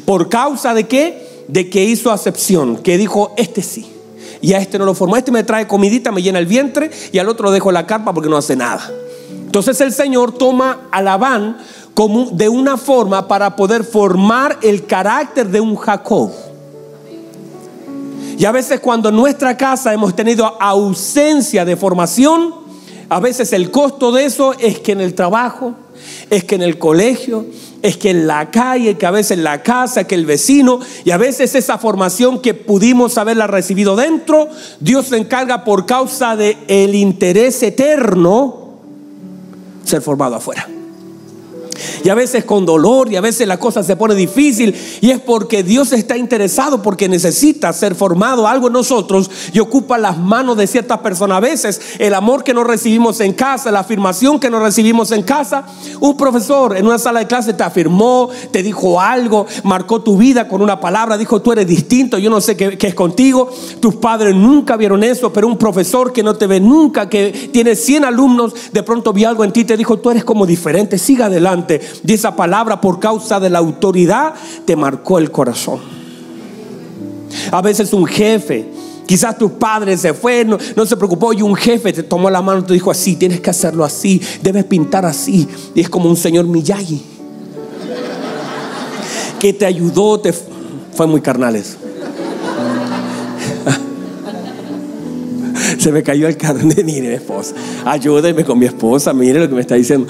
¿Por 0.05 0.29
causa 0.29 0.75
de 0.75 0.85
qué? 0.85 1.36
De 1.48 1.70
que 1.70 1.85
hizo 1.85 2.11
acepción, 2.11 2.78
que 2.78 2.98
dijo, 2.98 3.32
este 3.37 3.62
sí. 3.62 3.92
Y 4.40 4.52
a 4.52 4.59
este 4.59 4.78
no 4.78 4.85
lo 4.85 4.94
formó. 4.94 5.16
Este 5.16 5.32
me 5.32 5.44
trae 5.44 5.66
comidita, 5.66 6.12
me 6.12 6.22
llena 6.22 6.38
el 6.38 6.46
vientre 6.46 6.90
y 7.12 7.18
al 7.18 7.28
otro 7.28 7.50
dejo 7.50 7.72
la 7.72 7.87
carpa 7.87 8.12
porque 8.12 8.28
no 8.28 8.37
hace 8.37 8.56
nada. 8.56 8.90
Entonces 9.30 9.80
el 9.80 9.92
Señor 9.92 10.32
toma 10.32 10.88
a 10.90 11.02
Labán 11.02 11.59
como 11.94 12.26
de 12.30 12.48
una 12.48 12.76
forma 12.76 13.26
para 13.26 13.56
poder 13.56 13.82
formar 13.82 14.59
el 14.62 14.85
carácter 14.85 15.48
de 15.48 15.61
un 15.61 15.76
Jacob. 15.76 16.30
Y 18.38 18.44
a 18.44 18.52
veces 18.52 18.80
cuando 18.80 19.09
en 19.09 19.16
nuestra 19.16 19.56
casa 19.56 19.94
hemos 19.94 20.14
tenido 20.14 20.61
ausencia 20.61 21.64
de 21.64 21.74
formación, 21.74 22.54
a 23.09 23.18
veces 23.18 23.52
el 23.54 23.70
costo 23.70 24.12
de 24.12 24.26
eso 24.26 24.52
es 24.59 24.78
que 24.80 24.92
en 24.92 25.00
el 25.00 25.14
trabajo, 25.14 25.74
es 26.30 26.44
que 26.44 26.54
en 26.54 26.62
el 26.62 26.78
colegio, 26.78 27.46
es 27.82 27.96
que 27.96 28.11
en 28.11 28.26
la 28.26 28.50
calle, 28.50 28.96
que 28.96 29.06
a 29.06 29.11
veces 29.11 29.32
en 29.32 29.44
la 29.44 29.62
casa, 29.62 30.04
que 30.04 30.14
el 30.14 30.26
vecino, 30.26 30.80
y 31.04 31.11
a 31.11 31.16
veces 31.16 31.54
esa 31.54 31.78
formación 31.78 32.40
que 32.40 32.54
pudimos 32.54 33.18
haberla 33.18 33.46
recibido 33.46 33.96
dentro, 33.96 34.48
Dios 34.80 35.06
se 35.06 35.16
encarga 35.16 35.64
por 35.64 35.87
causa 35.87 36.37
de 36.37 36.56
el 36.68 36.94
interés 36.94 37.62
eterno 37.62 38.78
ser 39.85 40.02
formado 40.02 40.37
afuera 40.37 40.68
y 42.07 42.09
a 42.09 42.14
veces 42.14 42.45
con 42.45 42.64
dolor 42.64 43.12
y 43.12 43.16
a 43.16 43.21
veces 43.21 43.49
la 43.49 43.59
cosa 43.59 43.83
se 43.83 43.97
pone 43.97 44.14
difícil 44.14 44.73
y 45.01 45.11
es 45.11 45.19
porque 45.19 45.64
Dios 45.64 45.92
está 45.92 46.16
interesado 46.16 46.81
porque 46.81 47.09
necesita 47.09 47.73
ser 47.73 47.97
formado 47.97 48.47
algo 48.47 48.69
en 48.69 48.75
nosotros 48.75 49.29
y 49.53 49.59
ocupa 49.59 49.99
las 49.99 50.16
manos 50.16 50.57
de 50.57 50.69
ciertas 50.69 51.01
personas. 51.01 51.38
A 51.38 51.40
veces 51.40 51.81
el 51.99 52.14
amor 52.14 52.45
que 52.45 52.55
nos 52.55 52.64
recibimos 52.64 53.19
en 53.19 53.33
casa, 53.33 53.73
la 53.73 53.81
afirmación 53.81 54.38
que 54.38 54.51
nos 54.51 54.62
recibimos 54.62 55.11
en 55.11 55.25
casa, 55.25 55.66
un 55.99 56.16
profesor 56.16 56.77
en 56.77 56.87
una 56.87 57.01
sala 57.01 57.19
de 57.19 57.27
clase 57.27 57.55
te 57.55 57.64
afirmó, 57.64 58.31
te 58.53 58.62
dijo 58.62 59.01
algo, 59.01 59.45
marcó 59.64 60.01
tu 60.01 60.16
vida 60.16 60.47
con 60.47 60.62
una 60.62 60.79
palabra, 60.79 61.19
dijo 61.19 61.42
tú 61.42 61.51
eres 61.51 61.66
distinto, 61.66 62.19
yo 62.19 62.31
no 62.31 62.40
sé 62.40 62.57
qué, 62.57 62.79
es 62.81 62.95
contigo, 62.95 63.51
tus 63.81 63.97
padres 63.97 64.33
nunca 64.33 64.77
vieron 64.77 65.03
eso, 65.03 65.33
pero 65.33 65.49
un 65.49 65.59
profesor 65.59 66.12
que 66.12 66.23
no 66.23 66.37
te 66.37 66.47
ve 66.47 66.61
nunca, 66.61 67.09
que 67.09 67.51
tiene 67.53 67.75
100 67.75 68.05
alumnos, 68.05 68.55
de 68.73 68.85
pronto 68.85 69.12
vio 69.12 69.29
algo 69.29 69.42
en 69.42 69.51
ti, 69.51 69.64
te 69.64 69.77
dijo 69.77 69.99
tú 69.99 70.12
eres 70.12 70.23
como 70.23 70.47
diferente, 70.47 70.99
siga 70.99 71.27
adelante. 71.27 71.81
Y 72.04 72.12
esa 72.12 72.35
palabra 72.35 72.80
por 72.80 73.00
causa 73.00 73.40
de 73.40 73.50
la 73.50 73.59
autoridad 73.59 74.35
te 74.64 74.76
marcó 74.76 75.18
el 75.18 75.30
corazón. 75.30 75.80
A 77.50 77.62
veces 77.62 77.92
un 77.92 78.06
jefe, 78.06 78.68
quizás 79.06 79.38
tu 79.38 79.59
padre 79.59 79.96
se 79.96 80.14
fue, 80.14 80.44
no, 80.44 80.87
se 80.87 80.96
preocupó 80.96 81.32
y 81.32 81.42
un 81.42 81.54
jefe 81.54 81.92
te 81.92 82.02
tomó 82.02 82.30
la 82.30 82.42
mano 82.42 82.61
y 82.61 82.64
te 82.64 82.74
dijo 82.74 82.90
así, 82.90 83.16
tienes 83.16 83.40
que 83.40 83.50
hacerlo 83.50 83.85
así, 83.85 84.20
debes 84.42 84.64
pintar 84.64 85.04
así. 85.04 85.48
Y 85.74 85.80
es 85.80 85.88
como 85.88 86.09
un 86.09 86.16
señor 86.16 86.46
Miyagi 86.46 87.02
que 89.38 89.52
te 89.52 89.66
ayudó, 89.66 90.18
te 90.18 90.32
fue 90.32 91.06
muy 91.06 91.20
carnales. 91.20 91.76
Se 95.78 95.92
me 95.92 96.02
cayó 96.02 96.26
el 96.26 96.37
carnet, 96.37 96.85
mire 96.85 97.09
mi 97.09 97.14
esposa. 97.14 97.54
Ayúdeme 97.85 98.44
con 98.44 98.59
mi 98.59 98.66
esposa, 98.66 99.12
mire 99.12 99.40
lo 99.40 99.48
que 99.48 99.54
me 99.54 99.61
está 99.61 99.74
diciendo 99.74 100.06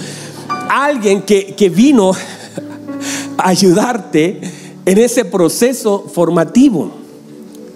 alguien 0.68 1.22
que, 1.22 1.72
vino 1.74 2.12
a 3.38 3.48
ayudarte 3.48 4.40
en 4.84 4.98
ese 4.98 5.24
proceso 5.24 6.06
formativo. 6.12 6.90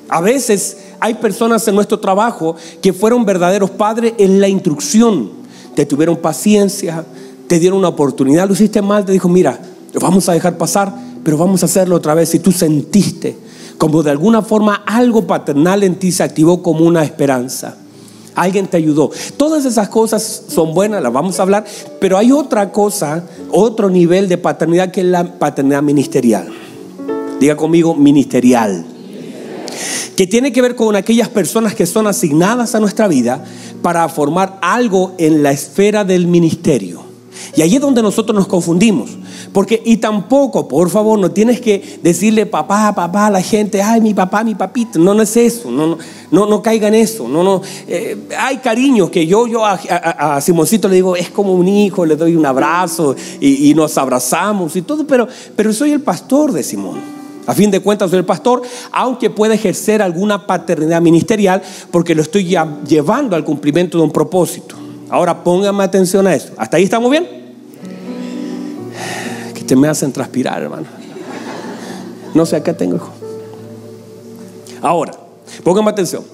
A 0.08 0.20
veces 0.20 0.78
hay 0.98 1.14
personas 1.14 1.66
en 1.68 1.74
nuestro 1.74 1.98
trabajo 1.98 2.56
que 2.82 2.92
fueron 2.92 3.24
verdaderos 3.24 3.70
padres 3.70 4.14
en 4.18 4.40
la 4.40 4.48
instrucción. 4.48 5.30
Te 5.74 5.86
tuvieron 5.86 6.16
paciencia, 6.16 7.04
te 7.46 7.58
dieron 7.58 7.78
una 7.78 7.88
oportunidad, 7.88 8.46
lo 8.46 8.54
hiciste 8.54 8.82
mal, 8.82 9.04
te 9.04 9.12
dijo, 9.12 9.28
mira, 9.28 9.58
lo 9.92 10.00
vamos 10.00 10.28
a 10.28 10.32
dejar 10.32 10.56
pasar, 10.56 10.92
pero 11.24 11.38
vamos 11.38 11.62
a 11.62 11.66
hacerlo 11.66 11.96
otra 11.96 12.14
vez. 12.14 12.28
Si 12.28 12.38
tú 12.38 12.52
sentiste 12.52 13.36
como 13.80 14.02
de 14.02 14.10
alguna 14.10 14.42
forma 14.42 14.82
algo 14.84 15.26
paternal 15.26 15.82
en 15.82 15.98
ti 15.98 16.12
se 16.12 16.22
activó 16.22 16.62
como 16.62 16.84
una 16.84 17.02
esperanza. 17.02 17.78
Alguien 18.40 18.68
te 18.68 18.78
ayudó. 18.78 19.10
Todas 19.36 19.66
esas 19.66 19.90
cosas 19.90 20.44
son 20.48 20.72
buenas, 20.72 21.02
las 21.02 21.12
vamos 21.12 21.38
a 21.38 21.42
hablar, 21.42 21.66
pero 22.00 22.16
hay 22.16 22.32
otra 22.32 22.72
cosa, 22.72 23.22
otro 23.50 23.90
nivel 23.90 24.30
de 24.30 24.38
paternidad 24.38 24.90
que 24.90 25.02
es 25.02 25.06
la 25.06 25.38
paternidad 25.38 25.82
ministerial. 25.82 26.48
Diga 27.38 27.54
conmigo, 27.54 27.94
ministerial. 27.94 28.86
Que 30.16 30.26
tiene 30.26 30.52
que 30.52 30.62
ver 30.62 30.74
con 30.74 30.96
aquellas 30.96 31.28
personas 31.28 31.74
que 31.74 31.84
son 31.84 32.06
asignadas 32.06 32.74
a 32.74 32.80
nuestra 32.80 33.08
vida 33.08 33.44
para 33.82 34.08
formar 34.08 34.58
algo 34.62 35.12
en 35.18 35.42
la 35.42 35.50
esfera 35.50 36.04
del 36.04 36.26
ministerio. 36.26 37.02
Y 37.54 37.60
ahí 37.60 37.74
es 37.74 37.82
donde 37.82 38.00
nosotros 38.00 38.34
nos 38.34 38.46
confundimos. 38.46 39.18
Porque, 39.52 39.82
y 39.84 39.96
tampoco, 39.96 40.68
por 40.68 40.90
favor, 40.90 41.18
no 41.18 41.30
tienes 41.32 41.60
que 41.60 41.98
decirle 42.02 42.46
papá, 42.46 42.94
papá 42.94 43.26
a 43.26 43.30
la 43.30 43.42
gente, 43.42 43.82
ay, 43.82 44.00
mi 44.00 44.14
papá, 44.14 44.44
mi 44.44 44.54
papito. 44.54 44.98
No, 44.98 45.12
no 45.12 45.22
es 45.22 45.36
eso. 45.36 45.70
No, 45.70 45.98
no, 46.30 46.46
no, 46.46 46.62
caiga 46.62 46.88
en 46.88 46.94
eso. 46.94 47.26
No, 47.26 47.42
no. 47.42 47.60
Eh, 47.88 48.16
hay 48.38 48.58
cariño 48.58 49.10
que 49.10 49.26
yo, 49.26 49.48
yo 49.48 49.64
a, 49.64 50.40
Simoncito 50.40 50.88
le 50.88 50.96
digo, 50.96 51.16
es 51.16 51.30
como 51.30 51.52
un 51.52 51.66
hijo, 51.66 52.06
le 52.06 52.14
doy 52.14 52.36
un 52.36 52.46
abrazo 52.46 53.16
y, 53.40 53.74
nos 53.74 53.96
abrazamos 53.98 54.76
y 54.76 54.82
todo, 54.82 55.06
pero, 55.06 55.26
pero 55.56 55.72
soy 55.72 55.92
el 55.92 56.00
pastor 56.00 56.52
de 56.52 56.62
Simón. 56.62 57.00
A 57.46 57.54
fin 57.54 57.70
de 57.70 57.80
cuentas, 57.80 58.10
soy 58.10 58.20
el 58.20 58.24
pastor, 58.24 58.62
aunque 58.92 59.30
puede 59.30 59.54
ejercer 59.54 60.02
alguna 60.02 60.46
paternidad 60.46 61.00
ministerial 61.00 61.62
porque 61.90 62.14
lo 62.14 62.22
estoy 62.22 62.56
llevando 62.86 63.34
al 63.34 63.44
cumplimiento 63.44 63.98
de 63.98 64.04
un 64.04 64.12
propósito. 64.12 64.76
Ahora 65.08 65.42
pónganme 65.42 65.82
atención 65.82 66.26
a 66.26 66.34
eso. 66.34 66.52
¿Hasta 66.56 66.76
ahí 66.76 66.84
estamos 66.84 67.10
bien? 67.10 67.39
Que 69.70 69.76
te 69.76 69.80
me 69.80 69.86
hacen 69.86 70.10
transpirar, 70.10 70.60
hermano. 70.64 70.86
No 72.34 72.44
sé, 72.44 72.56
acá 72.56 72.76
tengo. 72.76 72.98
Ahora, 74.82 75.12
pónganme 75.62 75.92
atención. 75.92 76.24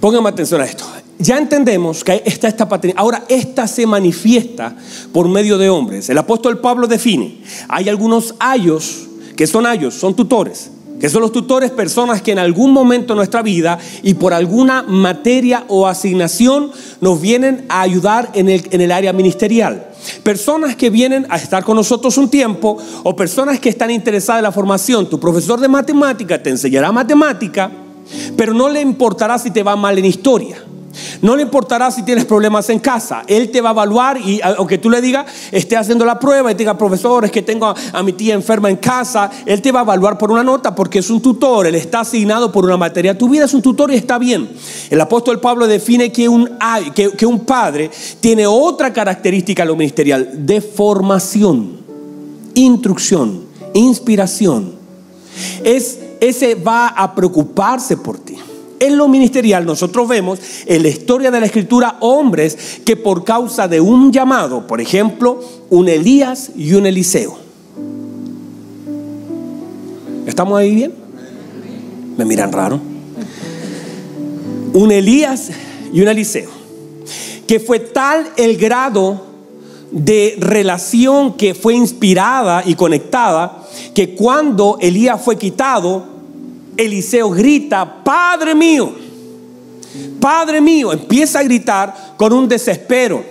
Pónganme 0.00 0.30
atención 0.30 0.60
a 0.60 0.64
esto. 0.64 0.84
Ya 1.16 1.38
entendemos 1.38 2.02
que 2.02 2.24
está 2.26 2.48
esta 2.48 2.68
paternidad. 2.68 3.00
Ahora, 3.00 3.22
esta 3.28 3.68
se 3.68 3.86
manifiesta 3.86 4.76
por 5.12 5.28
medio 5.28 5.56
de 5.56 5.70
hombres. 5.70 6.10
El 6.10 6.18
apóstol 6.18 6.58
Pablo 6.58 6.88
define, 6.88 7.40
hay 7.68 7.88
algunos 7.88 8.34
ayos, 8.40 9.06
que 9.36 9.46
son 9.46 9.64
ayos, 9.64 9.94
son 9.94 10.16
tutores, 10.16 10.72
que 11.00 11.08
son 11.08 11.22
los 11.22 11.32
tutores 11.32 11.70
personas 11.70 12.22
que 12.22 12.32
en 12.32 12.38
algún 12.38 12.72
momento 12.72 13.12
de 13.12 13.16
nuestra 13.16 13.42
vida 13.42 13.78
y 14.02 14.14
por 14.14 14.32
alguna 14.32 14.82
materia 14.82 15.64
o 15.68 15.86
asignación 15.86 16.70
nos 17.00 17.20
vienen 17.20 17.64
a 17.68 17.82
ayudar 17.82 18.30
en 18.34 18.48
el, 18.48 18.66
en 18.70 18.80
el 18.80 18.92
área 18.92 19.12
ministerial. 19.12 19.88
Personas 20.22 20.76
que 20.76 20.90
vienen 20.90 21.26
a 21.30 21.36
estar 21.36 21.64
con 21.64 21.76
nosotros 21.76 22.16
un 22.18 22.28
tiempo 22.28 22.78
o 23.02 23.16
personas 23.16 23.58
que 23.58 23.68
están 23.68 23.90
interesadas 23.90 24.40
en 24.40 24.44
la 24.44 24.52
formación. 24.52 25.08
Tu 25.08 25.18
profesor 25.18 25.60
de 25.60 25.68
matemática 25.68 26.42
te 26.42 26.50
enseñará 26.50 26.92
matemática 26.92 27.70
pero 28.36 28.54
no 28.54 28.68
le 28.68 28.80
importará 28.80 29.38
si 29.38 29.50
te 29.50 29.62
va 29.62 29.76
mal 29.76 29.98
en 29.98 30.04
historia. 30.04 30.62
No 31.22 31.36
le 31.36 31.42
importará 31.42 31.90
si 31.90 32.02
tienes 32.02 32.24
problemas 32.24 32.68
en 32.70 32.78
casa. 32.78 33.22
Él 33.26 33.50
te 33.50 33.60
va 33.60 33.70
a 33.70 33.72
evaluar 33.72 34.18
y 34.18 34.40
aunque 34.42 34.78
tú 34.78 34.90
le 34.90 35.00
digas, 35.00 35.26
esté 35.52 35.76
haciendo 35.76 36.04
la 36.04 36.18
prueba 36.18 36.50
y 36.50 36.54
te 36.54 36.64
diga, 36.64 36.76
que 37.30 37.42
tengo 37.42 37.74
a, 37.92 38.02
mi 38.02 38.12
tía 38.12 38.34
enferma 38.34 38.70
en 38.70 38.76
casa, 38.76 39.30
él 39.46 39.60
te 39.62 39.72
va 39.72 39.80
a 39.80 39.82
evaluar 39.82 40.18
por 40.18 40.30
una 40.30 40.42
nota 40.42 40.74
porque 40.74 40.98
es 40.98 41.10
un 41.10 41.20
tutor, 41.20 41.66
él 41.66 41.74
está 41.74 42.00
asignado 42.00 42.52
por 42.52 42.64
una 42.64 42.76
materia. 42.76 43.16
Tu 43.16 43.28
vida 43.28 43.44
es 43.44 43.54
un 43.54 43.62
tutor 43.62 43.90
y 43.92 43.96
está 43.96 44.18
bien. 44.18 44.48
El 44.90 45.00
apóstol 45.00 45.40
Pablo 45.40 45.66
define 45.66 46.12
que 46.12 46.28
un, 46.28 46.50
que 46.94 47.26
un 47.26 47.40
padre 47.40 47.90
tiene 48.20 48.46
otra 48.46 48.92
característica 48.92 49.62
en 49.62 49.68
lo 49.68 49.76
ministerial, 49.76 50.46
de 50.46 50.60
formación, 50.60 51.78
instrucción, 52.54 53.44
inspiración. 53.74 54.74
Es 55.64 55.98
ese 56.20 56.54
va 56.54 56.88
a 56.88 57.14
preocuparse 57.14 57.96
por 57.96 58.18
ti. 58.18 58.36
En 58.80 58.96
lo 58.96 59.08
ministerial 59.08 59.64
nosotros 59.64 60.08
vemos 60.08 60.38
en 60.66 60.82
la 60.82 60.88
historia 60.88 61.30
de 61.30 61.40
la 61.40 61.46
escritura 61.46 61.96
hombres 62.00 62.80
que 62.84 62.96
por 62.96 63.24
causa 63.24 63.68
de 63.68 63.80
un 63.80 64.12
llamado, 64.12 64.66
por 64.66 64.80
ejemplo, 64.80 65.40
un 65.70 65.88
Elías 65.88 66.50
y 66.56 66.74
un 66.74 66.86
Eliseo. 66.86 67.38
¿Estamos 70.26 70.58
ahí 70.58 70.74
bien? 70.74 70.94
Me 72.16 72.24
miran 72.24 72.52
raro. 72.52 72.80
Un 74.72 74.90
Elías 74.90 75.50
y 75.92 76.00
un 76.00 76.08
Eliseo. 76.08 76.50
Que 77.46 77.60
fue 77.60 77.78
tal 77.78 78.26
el 78.36 78.56
grado 78.56 79.34
de 79.90 80.36
relación 80.38 81.34
que 81.34 81.54
fue 81.54 81.74
inspirada 81.74 82.62
y 82.66 82.74
conectada 82.74 83.64
que 83.94 84.14
cuando 84.14 84.76
Elías 84.80 85.20
fue 85.22 85.38
quitado, 85.38 86.13
Eliseo 86.76 87.30
grita, 87.30 88.02
Padre 88.02 88.54
mío, 88.54 88.92
Padre 90.20 90.60
mío, 90.60 90.92
empieza 90.92 91.40
a 91.40 91.42
gritar 91.42 92.14
con 92.16 92.32
un 92.32 92.48
desespero. 92.48 93.24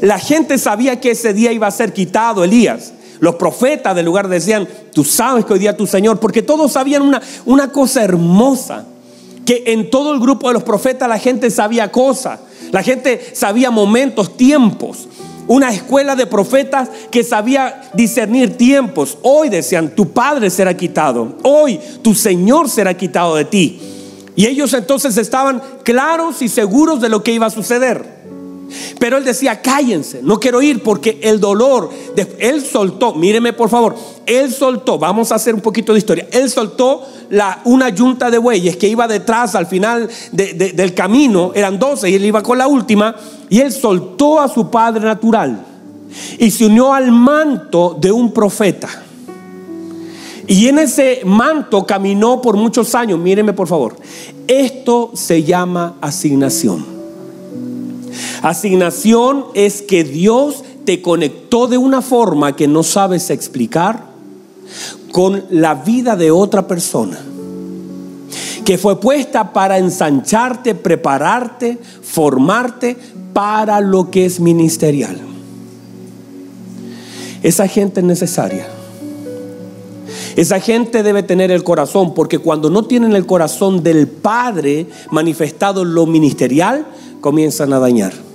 La 0.00 0.18
gente 0.18 0.58
sabía 0.58 1.00
que 1.00 1.10
ese 1.10 1.34
día 1.34 1.52
iba 1.52 1.66
a 1.66 1.70
ser 1.70 1.92
quitado 1.92 2.42
Elías. 2.42 2.92
Los 3.20 3.34
profetas 3.34 3.94
del 3.94 4.06
lugar 4.06 4.28
decían, 4.28 4.68
tú 4.92 5.04
sabes 5.04 5.44
que 5.44 5.52
hoy 5.52 5.58
día 5.58 5.76
tu 5.76 5.86
Señor, 5.86 6.20
porque 6.20 6.42
todos 6.42 6.72
sabían 6.72 7.02
una, 7.02 7.20
una 7.44 7.72
cosa 7.72 8.02
hermosa, 8.02 8.86
que 9.44 9.64
en 9.66 9.90
todo 9.90 10.12
el 10.12 10.20
grupo 10.20 10.48
de 10.48 10.54
los 10.54 10.62
profetas 10.62 11.08
la 11.08 11.18
gente 11.18 11.50
sabía 11.50 11.90
cosas, 11.90 12.40
la 12.70 12.82
gente 12.82 13.32
sabía 13.34 13.70
momentos, 13.70 14.36
tiempos 14.36 15.08
una 15.48 15.70
escuela 15.70 16.14
de 16.14 16.26
profetas 16.26 16.88
que 17.10 17.24
sabía 17.24 17.90
discernir 17.94 18.56
tiempos. 18.56 19.18
Hoy 19.22 19.48
decían, 19.48 19.94
tu 19.94 20.10
padre 20.12 20.50
será 20.50 20.76
quitado, 20.76 21.36
hoy 21.42 21.80
tu 22.02 22.14
Señor 22.14 22.68
será 22.68 22.94
quitado 22.94 23.34
de 23.34 23.44
ti. 23.44 23.80
Y 24.36 24.46
ellos 24.46 24.72
entonces 24.74 25.16
estaban 25.16 25.60
claros 25.82 26.42
y 26.42 26.48
seguros 26.48 27.00
de 27.00 27.08
lo 27.08 27.24
que 27.24 27.32
iba 27.32 27.46
a 27.46 27.50
suceder. 27.50 28.17
Pero 28.98 29.16
él 29.16 29.24
decía, 29.24 29.62
cállense, 29.62 30.20
no 30.22 30.38
quiero 30.38 30.60
ir 30.60 30.82
porque 30.82 31.18
el 31.22 31.40
dolor, 31.40 31.90
él 32.38 32.64
soltó, 32.64 33.14
míreme 33.14 33.52
por 33.52 33.70
favor, 33.70 33.94
él 34.26 34.52
soltó, 34.52 34.98
vamos 34.98 35.32
a 35.32 35.36
hacer 35.36 35.54
un 35.54 35.60
poquito 35.60 35.92
de 35.92 35.98
historia, 35.98 36.28
él 36.30 36.50
soltó 36.50 37.06
la, 37.30 37.62
una 37.64 37.88
yunta 37.88 38.30
de 38.30 38.38
bueyes 38.38 38.76
que 38.76 38.88
iba 38.88 39.08
detrás 39.08 39.54
al 39.54 39.66
final 39.66 40.08
del 40.32 40.94
camino, 40.94 41.52
eran 41.54 41.78
12 41.78 42.10
y 42.10 42.14
él 42.14 42.24
iba 42.26 42.42
con 42.42 42.58
la 42.58 42.66
última, 42.66 43.16
y 43.48 43.60
él 43.60 43.72
soltó 43.72 44.40
a 44.40 44.48
su 44.48 44.70
padre 44.70 45.04
natural 45.04 45.64
y 46.38 46.50
se 46.50 46.66
unió 46.66 46.92
al 46.92 47.10
manto 47.10 47.96
de 47.98 48.12
un 48.12 48.32
profeta. 48.32 48.88
Y 50.46 50.66
en 50.68 50.78
ese 50.78 51.20
manto 51.24 51.84
caminó 51.84 52.40
por 52.40 52.56
muchos 52.56 52.94
años, 52.94 53.18
míreme 53.18 53.52
por 53.52 53.68
favor, 53.68 53.96
esto 54.46 55.10
se 55.14 55.42
llama 55.42 55.96
asignación. 56.00 56.97
Asignación 58.42 59.46
es 59.54 59.82
que 59.82 60.04
Dios 60.04 60.64
te 60.84 61.02
conectó 61.02 61.66
de 61.66 61.78
una 61.78 62.02
forma 62.02 62.56
que 62.56 62.68
no 62.68 62.82
sabes 62.82 63.30
explicar 63.30 64.06
con 65.12 65.44
la 65.50 65.74
vida 65.74 66.16
de 66.16 66.30
otra 66.30 66.66
persona. 66.66 67.18
Que 68.64 68.78
fue 68.78 69.00
puesta 69.00 69.52
para 69.52 69.78
ensancharte, 69.78 70.74
prepararte, 70.74 71.78
formarte 72.02 72.96
para 73.32 73.80
lo 73.80 74.10
que 74.10 74.26
es 74.26 74.40
ministerial. 74.40 75.18
Esa 77.42 77.66
gente 77.66 78.00
es 78.00 78.06
necesaria. 78.06 78.66
Esa 80.36 80.60
gente 80.60 81.02
debe 81.02 81.22
tener 81.22 81.50
el 81.50 81.64
corazón, 81.64 82.14
porque 82.14 82.38
cuando 82.38 82.70
no 82.70 82.84
tienen 82.84 83.14
el 83.14 83.26
corazón 83.26 83.82
del 83.82 84.06
Padre 84.06 84.86
manifestado 85.10 85.82
en 85.82 85.94
lo 85.94 86.06
ministerial, 86.06 86.86
comienzan 87.20 87.72
a 87.72 87.78
dañar. 87.78 88.27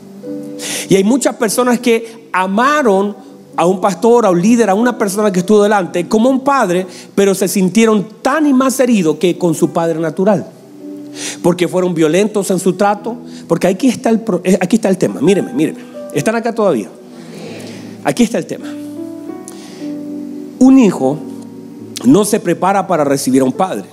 Y 0.90 0.96
hay 0.96 1.04
muchas 1.04 1.36
personas 1.36 1.80
que 1.80 2.30
amaron 2.32 3.16
a 3.56 3.66
un 3.66 3.80
pastor, 3.80 4.26
a 4.26 4.32
un 4.32 4.42
líder, 4.42 4.70
a 4.70 4.74
una 4.74 4.98
persona 4.98 5.32
que 5.32 5.40
estuvo 5.40 5.62
delante 5.62 6.08
como 6.08 6.30
un 6.30 6.42
padre, 6.42 6.88
pero 7.16 7.36
se 7.36 7.48
sintieron 7.48 8.08
tan 8.22 8.48
y 8.48 8.54
más 8.54 8.80
heridos 8.80 9.18
que 9.18 9.38
con 9.38 9.54
su 9.54 9.72
padre 9.72 10.00
natural. 10.00 10.48
Porque 11.42 11.68
fueron 11.68 11.94
violentos 11.94 12.50
en 12.50 12.60
su 12.60 12.74
trato. 12.74 13.16
Porque 13.48 13.68
aquí 13.68 13.88
está 13.88 14.10
el, 14.10 14.22
eh, 14.44 14.58
aquí 14.60 14.78
está 14.78 14.90
el 14.90 14.98
tema. 14.98 15.22
Míreme, 15.22 15.54
míreme. 15.54 15.80
Están 16.14 16.36
acá 16.36 16.54
todavía. 16.54 16.90
Aquí 18.04 18.24
está 18.24 18.38
el 18.38 18.46
tema. 18.46 18.66
Un 20.60 20.80
hijo 20.80 21.18
no 22.06 22.26
se 22.26 22.40
prepara 22.40 22.88
para 22.88 23.04
recibir 23.04 23.42
a 23.42 23.46
un 23.46 23.54
padre, 23.54 23.86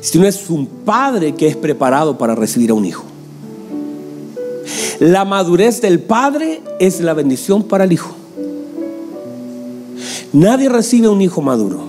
sino 0.00 0.26
es 0.26 0.50
un 0.50 0.66
padre 0.66 1.34
que 1.34 1.48
es 1.48 1.56
preparado 1.56 2.18
para 2.18 2.34
recibir 2.34 2.70
a 2.70 2.74
un 2.74 2.84
hijo. 2.84 3.04
La 5.00 5.24
madurez 5.24 5.80
del 5.80 6.00
padre 6.00 6.62
es 6.78 7.00
la 7.00 7.14
bendición 7.14 7.62
para 7.62 7.84
el 7.84 7.92
hijo. 7.92 8.14
Nadie 10.32 10.68
recibe 10.68 11.08
un 11.08 11.20
hijo 11.22 11.40
maduro. 11.40 11.80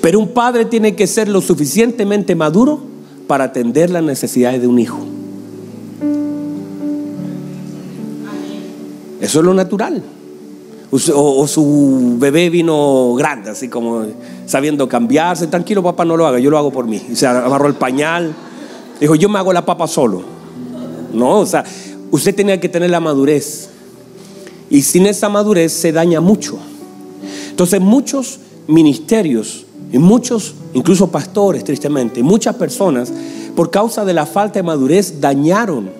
Pero 0.00 0.18
un 0.18 0.28
padre 0.28 0.64
tiene 0.64 0.94
que 0.94 1.06
ser 1.06 1.28
lo 1.28 1.40
suficientemente 1.40 2.34
maduro 2.34 2.80
para 3.26 3.44
atender 3.44 3.90
las 3.90 4.02
necesidades 4.02 4.60
de 4.60 4.66
un 4.66 4.78
hijo. 4.78 4.98
Eso 9.20 9.40
es 9.40 9.44
lo 9.44 9.54
natural. 9.54 10.02
O, 10.90 11.46
su 11.46 12.16
bebé 12.18 12.50
vino 12.50 13.14
grande, 13.14 13.50
así 13.50 13.68
como 13.68 14.04
sabiendo 14.46 14.88
cambiarse. 14.88 15.46
Tranquilo, 15.46 15.84
papá, 15.84 16.04
no 16.04 16.16
lo 16.16 16.26
haga, 16.26 16.40
yo 16.40 16.50
lo 16.50 16.58
hago 16.58 16.72
por 16.72 16.86
mí. 16.86 17.00
Y 17.10 17.14
se 17.14 17.26
agarró 17.26 17.68
el 17.68 17.74
pañal. 17.74 18.34
Dijo, 18.98 19.14
yo 19.14 19.28
me 19.28 19.38
hago 19.38 19.52
la 19.52 19.64
papa 19.64 19.86
solo. 19.86 20.39
No, 21.12 21.40
o 21.40 21.46
sea, 21.46 21.64
usted 22.10 22.34
tenía 22.34 22.60
que 22.60 22.68
tener 22.68 22.90
la 22.90 23.00
madurez. 23.00 23.68
Y 24.68 24.82
sin 24.82 25.06
esa 25.06 25.28
madurez 25.28 25.72
se 25.72 25.92
daña 25.92 26.20
mucho. 26.20 26.58
Entonces 27.50 27.80
muchos 27.80 28.38
ministerios 28.66 29.66
y 29.92 29.98
muchos, 29.98 30.54
incluso 30.72 31.10
pastores 31.10 31.64
tristemente, 31.64 32.22
muchas 32.22 32.54
personas, 32.54 33.12
por 33.56 33.70
causa 33.70 34.04
de 34.04 34.14
la 34.14 34.26
falta 34.26 34.60
de 34.60 34.62
madurez, 34.62 35.20
dañaron 35.20 35.90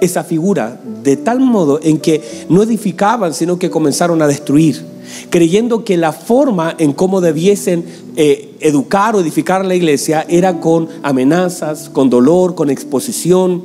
esa 0.00 0.24
figura 0.24 0.80
de 1.02 1.16
tal 1.16 1.40
modo 1.40 1.80
en 1.82 1.98
que 1.98 2.46
no 2.48 2.62
edificaban, 2.62 3.34
sino 3.34 3.58
que 3.58 3.68
comenzaron 3.70 4.22
a 4.22 4.26
destruir, 4.26 4.82
creyendo 5.28 5.84
que 5.84 5.96
la 5.96 6.12
forma 6.12 6.74
en 6.78 6.92
cómo 6.92 7.20
debiesen 7.20 7.84
eh, 8.16 8.54
educar 8.60 9.14
o 9.14 9.20
edificar 9.20 9.64
la 9.64 9.74
iglesia 9.74 10.24
era 10.28 10.60
con 10.60 10.88
amenazas, 11.02 11.90
con 11.90 12.10
dolor, 12.10 12.54
con 12.54 12.70
exposición 12.70 13.64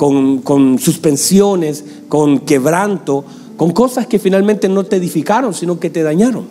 con, 0.00 0.78
suspensiones, 0.78 1.84
con 2.08 2.38
quebranto, 2.40 3.22
con 3.58 3.72
cosas 3.72 4.06
que 4.06 4.18
finalmente 4.18 4.66
no 4.66 4.84
te 4.84 4.96
edificaron, 4.96 5.52
sino 5.52 5.78
que 5.78 5.90
te 5.90 6.02
dañaron. 6.02 6.46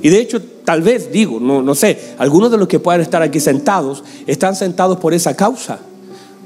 Y 0.00 0.08
de 0.08 0.20
hecho, 0.20 0.40
tal 0.64 0.80
vez, 0.80 1.12
digo, 1.12 1.38
no, 1.38 1.62
no 1.62 1.74
sé, 1.74 2.14
algunos 2.16 2.50
de 2.50 2.56
los 2.56 2.66
que 2.66 2.78
puedan 2.78 3.02
estar 3.02 3.20
aquí 3.20 3.40
sentados 3.40 4.02
están 4.26 4.56
sentados 4.56 4.96
por 4.96 5.12
esa 5.12 5.36
causa. 5.36 5.80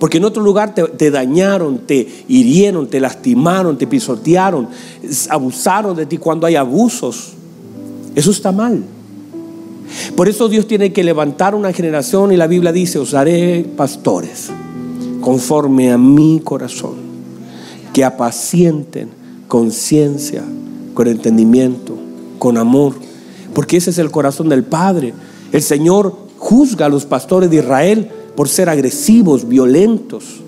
Porque 0.01 0.19
en 0.19 0.25
otro 0.25 0.43
lugar 0.43 0.75
te, 0.75 0.83
te, 0.83 1.13
dañaron, 1.13 1.79
te 1.87 2.25
hirieron, 2.27 2.89
te 2.89 2.99
lastimaron, 2.99 3.79
te 3.79 3.87
pisotearon, 3.87 4.67
abusaron 5.29 5.95
de 5.95 6.07
ti 6.07 6.17
cuando 6.17 6.49
hay 6.49 6.57
abusos. 6.57 7.35
Eso 8.17 8.33
está 8.33 8.51
mal. 8.51 8.83
Por 10.17 10.29
eso 10.29 10.49
Dios 10.49 10.67
tiene 10.67 10.93
que 10.93 11.05
levantar 11.05 11.55
una 11.55 11.73
generación 11.73 12.33
y 12.33 12.37
la 12.37 12.49
Biblia 12.49 12.73
dice, 12.73 12.99
os 12.99 13.15
haré 13.15 13.65
pastores 13.77 14.51
conforme 15.21 15.93
a 15.93 15.99
mi 15.99 16.41
corazón, 16.43 16.95
que 17.93 18.05
apacienten 18.05 19.09
con 19.49 19.71
ciencia, 19.71 20.43
con 20.95 21.09
entendimiento, 21.09 21.97
con 22.39 22.57
amor, 22.57 22.95
porque 23.55 23.77
ese 23.77 23.91
es 23.91 23.99
el 23.99 24.11
corazón 24.11 24.49
del 24.49 24.65
Padre. 24.65 25.13
El 25.53 25.63
Señor 25.63 26.17
juzga 26.39 26.87
a 26.87 26.89
los 26.89 27.05
pastores 27.05 27.51
de 27.51 27.57
Israel 27.57 28.11
por 28.37 28.49
ser 28.49 28.69
agresivos, 28.69 29.47
violentos, 29.49 30.41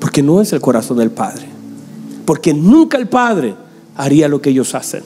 porque 0.00 0.22
no 0.22 0.40
es 0.40 0.52
el 0.52 0.60
corazón 0.60 0.98
del 0.98 1.10
Padre, 1.10 1.46
porque 2.24 2.52
nunca 2.54 2.98
el 2.98 3.08
Padre 3.08 3.54
haría 3.96 4.28
lo 4.28 4.40
que 4.40 4.50
ellos 4.50 4.74
hacen. 4.74 5.02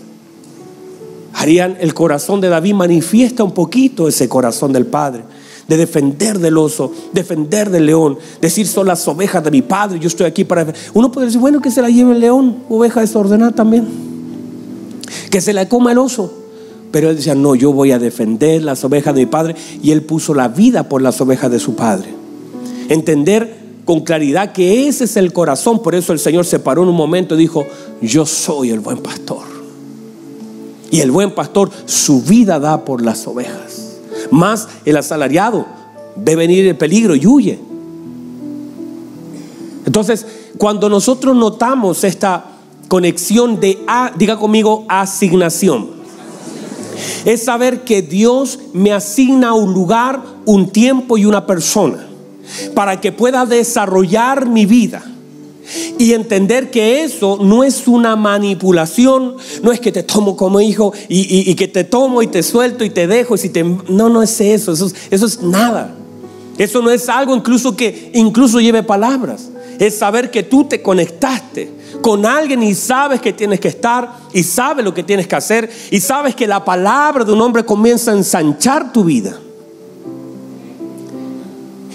Harían 1.35 1.77
el 1.81 1.93
corazón 1.93 2.41
de 2.41 2.49
David 2.49 2.75
manifiesta 2.75 3.45
un 3.45 3.53
poquito 3.53 4.09
ese 4.09 4.29
corazón 4.29 4.73
del 4.73 4.87
Padre 4.87 5.25
de 5.69 5.77
defender 5.77 6.39
del 6.39 6.57
oso, 6.59 6.93
defender 7.13 7.71
del 7.71 7.87
león, 7.87 8.19
decir 8.41 8.67
son 8.67 8.87
las 8.87 9.07
ovejas 9.09 9.43
de 9.43 9.51
mi 9.51 9.63
padre, 9.63 9.99
yo 9.99 10.09
estoy 10.09 10.27
aquí 10.27 10.45
para... 10.45 10.73
Uno 10.95 11.11
puede 11.11 11.27
decir, 11.27 11.41
bueno, 11.41 11.61
que 11.61 11.71
se 11.71 11.83
la 11.83 11.89
lleve 11.89 12.13
el 12.13 12.21
león, 12.21 12.59
oveja 12.69 13.01
desordenada 13.01 13.53
también, 13.53 13.87
que 15.31 15.41
se 15.41 15.53
la 15.53 15.69
coma 15.69 15.93
el 15.93 15.99
oso. 15.99 16.33
Pero 16.93 17.11
él 17.11 17.17
decía, 17.17 17.35
no, 17.35 17.55
yo 17.55 17.73
voy 17.73 17.93
a 17.93 17.99
defender 17.99 18.63
las 18.63 18.85
ovejas 18.85 19.15
de 19.15 19.23
mi 19.23 19.27
padre 19.27 19.55
y 19.83 19.91
él 19.91 20.03
puso 20.03 20.35
la 20.35 20.49
vida 20.49 20.89
por 20.89 21.03
las 21.03 21.21
ovejas 21.21 21.51
de 21.51 21.59
su 21.59 21.75
padre. 21.75 22.09
Entender 22.89 23.67
con 23.85 24.01
claridad 24.01 24.53
que 24.53 24.89
ese 24.89 25.05
es 25.05 25.17
el 25.17 25.33
corazón, 25.33 25.83
por 25.83 25.95
eso 25.95 26.13
el 26.13 26.19
Señor 26.19 26.45
se 26.45 26.59
paró 26.59 26.85
en 26.85 26.89
un 26.89 26.97
momento 26.97 27.35
y 27.35 27.39
dijo, 27.39 27.67
yo 28.01 28.25
soy 28.25 28.71
el 28.71 28.81
buen 28.81 28.99
pastor. 28.99 29.45
Y 30.91 31.01
el 31.01 31.11
buen 31.11 31.33
pastor 31.33 31.71
su 31.85 32.23
vida 32.23 32.59
da 32.61 32.85
por 32.85 33.03
las 33.03 33.27
ovejas. 33.27 33.66
Más 34.31 34.69
el 34.85 34.97
asalariado 34.97 35.67
ve 36.17 36.37
venir 36.37 36.67
el 36.67 36.77
peligro 36.77 37.15
y 37.15 37.27
huye. 37.27 37.59
Entonces, 39.85 40.27
cuando 40.59 40.89
nosotros 40.89 41.37
notamos 41.37 42.05
esta 42.05 42.45
conexión 42.89 43.61
de, 43.61 43.83
a, 43.87 44.13
diga 44.17 44.39
conmigo, 44.39 44.85
asignación, 44.89 45.91
es 47.25 47.45
saber 47.45 47.85
que 47.85 48.03
Dios 48.03 48.59
me 48.73 48.93
asigna 48.93 49.55
un 49.55 49.73
lugar, 49.75 50.23
un 50.45 50.71
tiempo 50.71 51.19
y 51.19 51.25
una 51.25 51.47
persona 51.47 52.07
para 52.75 53.01
que 53.01 53.13
pueda 53.13 53.45
desarrollar 53.45 54.47
mi 54.47 54.67
vida 54.67 55.05
y 55.99 56.13
entender 56.13 56.71
que 56.71 57.03
eso 57.03 57.39
no 57.41 57.65
es 57.65 57.87
una 57.87 58.17
manipulación, 58.17 59.37
no 59.63 59.73
es 59.73 59.81
que 59.81 59.93
te 59.93 60.03
tomo 60.03 60.37
como 60.37 60.61
hijo 60.61 60.93
y, 61.09 61.55
que 61.55 61.69
te 61.69 61.85
tomo 61.85 62.23
y 62.23 62.27
te 62.27 62.43
suelto 62.43 62.85
y 62.85 62.91
te 62.91 63.07
dejo. 63.07 63.35
Y 63.35 63.39
si 63.39 63.49
te, 63.49 63.65
no, 63.65 64.09
no 64.09 64.23
es 64.23 64.41
eso, 64.41 64.73
eso, 64.73 64.91
eso 65.11 65.27
es 65.27 65.43
nada. 65.43 65.95
Eso 66.59 66.81
no 66.81 66.91
es 66.91 67.09
algo 67.09 67.37
incluso 67.37 67.77
que 67.77 68.11
incluso 68.15 68.61
lleve 68.61 68.83
palabras. 68.83 69.51
Es 69.79 69.99
saber 69.99 70.31
que 70.31 70.43
tú 70.43 70.65
te 70.65 70.81
conectaste 70.81 71.71
con 72.01 72.25
alguien 72.25 72.63
y 72.63 72.75
sabes 72.75 73.21
que 73.21 73.33
tienes 73.33 73.61
que 73.61 73.69
estar 73.69 74.11
y 74.33 74.43
sabes 74.43 74.85
lo 74.85 74.95
que 74.95 75.03
tienes 75.03 75.27
que 75.27 75.37
hacer 75.37 75.71
y 75.91 76.01
sabes 76.01 76.35
que 76.35 76.47
la 76.47 76.65
palabra 76.65 77.25
de 77.25 77.33
un 77.33 77.41
hombre 77.43 77.65
comienza 77.65 78.11
a 78.11 78.15
ensanchar 78.15 78.93
tu 78.93 79.05
vida. 79.05 79.39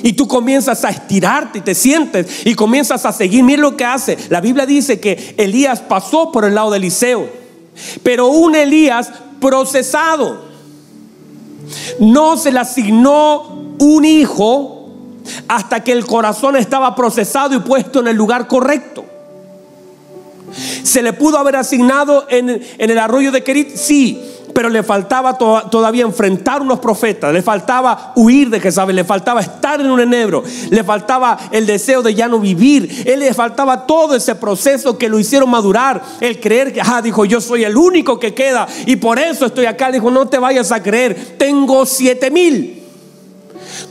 Y 0.03 0.13
tú 0.13 0.27
comienzas 0.27 0.83
a 0.83 0.89
estirarte 0.89 1.59
y 1.59 1.61
te 1.61 1.75
sientes 1.75 2.45
y 2.45 2.55
comienzas 2.55 3.05
a 3.05 3.11
seguir. 3.11 3.43
Mira 3.43 3.61
lo 3.61 3.77
que 3.77 3.85
hace. 3.85 4.17
La 4.29 4.41
Biblia 4.41 4.65
dice 4.65 4.99
que 4.99 5.35
Elías 5.37 5.81
pasó 5.81 6.31
por 6.31 6.45
el 6.45 6.55
lado 6.55 6.71
de 6.71 6.77
Eliseo. 6.77 7.29
Pero 8.03 8.27
un 8.27 8.55
Elías 8.55 9.11
procesado. 9.39 10.49
No 11.99 12.37
se 12.37 12.51
le 12.51 12.59
asignó 12.59 13.75
un 13.79 14.05
hijo 14.05 14.89
hasta 15.47 15.83
que 15.83 15.91
el 15.91 16.05
corazón 16.05 16.55
estaba 16.55 16.95
procesado 16.95 17.55
y 17.55 17.59
puesto 17.59 17.99
en 17.99 18.07
el 18.07 18.15
lugar 18.15 18.47
correcto. 18.47 19.05
¿Se 20.83 21.01
le 21.01 21.13
pudo 21.13 21.37
haber 21.37 21.55
asignado 21.55 22.25
en, 22.29 22.49
en 22.49 22.89
el 22.89 22.99
arroyo 22.99 23.31
de 23.31 23.43
Kerit? 23.43 23.75
Sí, 23.75 24.21
pero 24.61 24.69
le 24.69 24.83
faltaba 24.83 25.39
todavía 25.39 26.03
enfrentar 26.03 26.61
unos 26.61 26.79
profetas, 26.79 27.33
le 27.33 27.41
faltaba 27.41 28.13
huir 28.15 28.47
de 28.47 28.59
Jezabel, 28.59 28.95
le 28.95 29.03
faltaba 29.03 29.41
estar 29.41 29.81
en 29.81 29.89
un 29.89 29.99
enebro, 29.99 30.43
le 30.69 30.83
faltaba 30.83 31.35
el 31.49 31.65
deseo 31.65 32.03
de 32.03 32.13
ya 32.13 32.27
no 32.27 32.39
vivir, 32.39 33.05
él 33.07 33.21
le 33.21 33.33
faltaba 33.33 33.87
todo 33.87 34.15
ese 34.15 34.35
proceso 34.35 34.99
que 34.99 35.09
lo 35.09 35.17
hicieron 35.17 35.49
madurar, 35.49 35.99
el 36.19 36.39
creer 36.39 36.71
que, 36.71 36.79
ah, 36.79 37.01
dijo, 37.01 37.25
yo 37.25 37.41
soy 37.41 37.63
el 37.63 37.75
único 37.75 38.19
que 38.19 38.35
queda 38.35 38.67
y 38.85 38.97
por 38.97 39.17
eso 39.17 39.47
estoy 39.47 39.65
acá, 39.65 39.91
dijo, 39.91 40.11
no 40.11 40.27
te 40.27 40.37
vayas 40.37 40.71
a 40.71 40.83
creer, 40.83 41.37
tengo 41.39 41.87
siete 41.87 42.29
mil. 42.29 42.83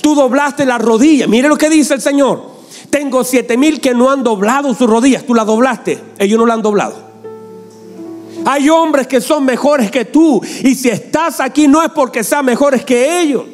Tú 0.00 0.14
doblaste 0.14 0.64
la 0.66 0.78
rodilla, 0.78 1.26
mire 1.26 1.48
lo 1.48 1.58
que 1.58 1.68
dice 1.68 1.94
el 1.94 2.00
Señor, 2.00 2.42
tengo 2.90 3.24
siete 3.24 3.56
mil 3.56 3.80
que 3.80 3.92
no 3.92 4.08
han 4.08 4.22
doblado 4.22 4.72
sus 4.72 4.88
rodillas, 4.88 5.24
tú 5.24 5.34
la 5.34 5.44
doblaste, 5.44 6.00
ellos 6.20 6.38
no 6.38 6.46
la 6.46 6.54
han 6.54 6.62
doblado. 6.62 7.09
Hay 8.44 8.68
hombres 8.68 9.06
que 9.06 9.20
son 9.20 9.44
mejores 9.44 9.90
que 9.90 10.04
tú. 10.04 10.40
Y 10.62 10.74
si 10.74 10.88
estás 10.88 11.40
aquí 11.40 11.68
no 11.68 11.82
es 11.82 11.90
porque 11.90 12.24
sean 12.24 12.44
mejores 12.44 12.84
que 12.84 13.20
ellos. 13.20 13.44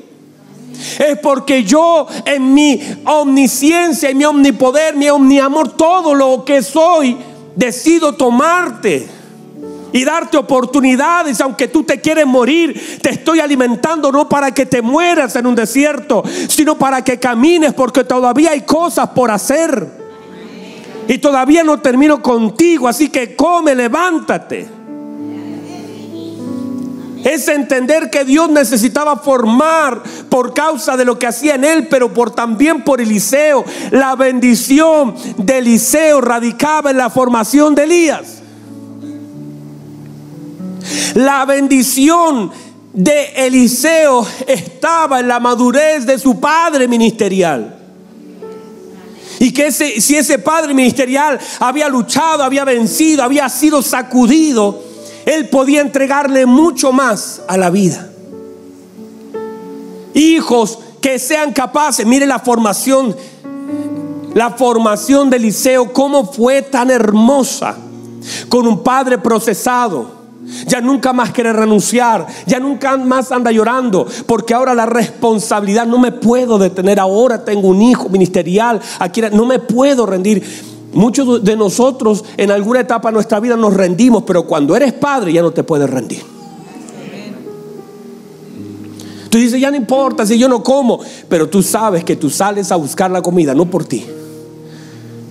Es 0.99 1.19
porque 1.19 1.65
yo 1.65 2.07
en 2.25 2.53
mi 2.53 2.81
omnisciencia, 3.05 4.11
en 4.11 4.19
mi 4.19 4.25
omnipoder, 4.25 4.95
mi 4.95 5.09
omniamor, 5.09 5.77
todo 5.77 6.15
lo 6.15 6.45
que 6.45 6.63
soy, 6.63 7.17
decido 7.55 8.13
tomarte 8.13 9.09
y 9.93 10.05
darte 10.05 10.37
oportunidades, 10.37 11.41
aunque 11.41 11.69
tú 11.69 11.83
te 11.83 12.01
quieres 12.01 12.27
morir, 12.27 12.99
te 13.01 13.11
estoy 13.11 13.41
alimentando 13.41 14.13
no 14.13 14.29
para 14.29 14.53
que 14.53 14.67
te 14.67 14.83
mueras 14.83 15.37
en 15.37 15.47
un 15.47 15.55
desierto, 15.55 16.23
sino 16.49 16.77
para 16.77 17.03
que 17.03 17.19
camines, 17.19 17.73
porque 17.73 18.05
todavía 18.05 18.51
hay 18.51 18.63
cosas 18.63 19.09
por 19.11 19.31
hacer. 19.31 20.05
Y 21.09 21.19
todavía 21.19 21.63
no 21.63 21.81
termino 21.81 22.21
contigo, 22.21 22.89
así 22.89 23.09
que 23.09 23.37
come, 23.37 23.75
levántate 23.75 24.76
es 27.25 27.49
entender 27.49 28.11
que 28.11 28.25
Dios 28.25 28.49
necesitaba 28.51 29.17
formar 29.17 30.03
por 30.29 30.55
causa 30.55 30.97
de 30.97 31.05
lo 31.05 31.19
que 31.19 31.27
hacía 31.27 31.55
en 31.55 31.65
él, 31.65 31.89
pero 31.89 32.13
por 32.13 32.31
también 32.31 32.83
por 32.83 33.01
Eliseo. 33.01 33.65
La 33.91 34.15
bendición 34.17 35.15
de 35.37 35.59
Eliseo 35.59 36.21
radicaba 36.21 36.91
en 36.91 36.99
la 36.99 37.11
formación 37.11 37.75
de 37.75 37.85
Elías. 37.85 38.43
La 41.15 41.45
bendición 41.45 42.51
de 42.93 43.33
Eliseo 43.37 44.27
estaba 44.47 45.21
en 45.21 45.29
la 45.29 45.41
madurez 45.41 46.07
de 46.07 46.19
su 46.19 46.39
padre 46.39 46.87
ministerial. 46.89 47.77
Y 49.39 49.53
que 49.53 49.71
si 49.71 50.17
ese 50.17 50.39
padre 50.39 50.73
ministerial 50.73 51.39
había 51.61 51.89
luchado, 51.89 52.43
había 52.43 52.65
vencido, 52.65 53.23
había 53.23 53.49
sido 53.51 53.83
sacudido, 53.83 54.86
él 55.27 55.49
podía 55.49 55.81
entregarle 55.81 56.47
mucho 56.47 56.93
más 56.93 57.43
a 57.49 57.59
la 57.59 57.69
vida. 57.69 58.09
Hijos 60.15 60.79
que 61.03 61.19
sean 61.19 61.53
capaces, 61.53 62.07
mire 62.07 62.27
la 62.27 62.39
formación, 62.39 63.15
la 64.35 64.51
formación 64.51 65.29
de 65.29 65.37
Eliseo, 65.37 65.93
cómo 65.93 66.33
fue 66.33 66.63
tan 66.63 66.91
hermosa, 66.91 67.77
con 68.49 68.67
un 68.67 68.83
padre 68.83 69.19
procesado. 69.19 70.15
Ya 70.69 70.81
nunca 70.81 71.13
más 71.13 71.33
quiere 71.33 71.53
renunciar, 71.53 72.25
ya 72.47 72.61
nunca 72.61 72.97
más 72.97 73.33
anda 73.33 73.51
llorando, 73.51 74.07
porque 74.27 74.55
ahora 74.55 74.75
la 74.75 74.87
responsabilidad 74.87 75.87
no 75.87 75.99
me 75.99 76.13
puedo 76.13 76.57
detener. 76.57 77.01
Ahora 77.01 77.45
tengo 77.45 77.67
un 77.67 77.83
hijo 77.83 78.09
ministerial, 78.09 78.81
aquí 79.01 79.21
no 79.33 79.45
me 79.45 79.59
puedo 79.59 80.07
rendir. 80.07 80.76
Muchos 80.97 81.45
de 81.45 81.57
nosotros 81.57 82.25
en 82.39 82.51
alguna 82.51 82.81
etapa 82.81 83.11
de 83.11 83.13
nuestra 83.13 83.39
vida 83.39 83.55
nos 83.55 83.75
rendimos, 83.75 84.23
pero 84.27 84.47
cuando 84.47 84.75
eres 84.75 84.95
padre 84.95 85.31
ya 85.31 85.43
no 85.43 85.51
te 85.51 85.63
puedes 85.63 85.91
rendir. 85.91 86.23
Tú 89.29 89.37
dices, 89.37 89.61
ya 89.61 89.71
no 89.71 89.77
importa 89.77 90.25
si 90.25 90.39
yo 90.39 90.49
no 90.49 90.63
como, 90.63 90.99
pero 91.29 91.51
tú 91.51 91.63
sabes 91.63 92.03
que 92.03 92.17
tú 92.17 92.31
sales 92.31 92.73
a 92.73 92.77
buscar 92.77 93.11
la 93.11 93.21
comida, 93.21 93.55
no 93.55 93.67
por 93.67 93.85
ti. 93.85 94.07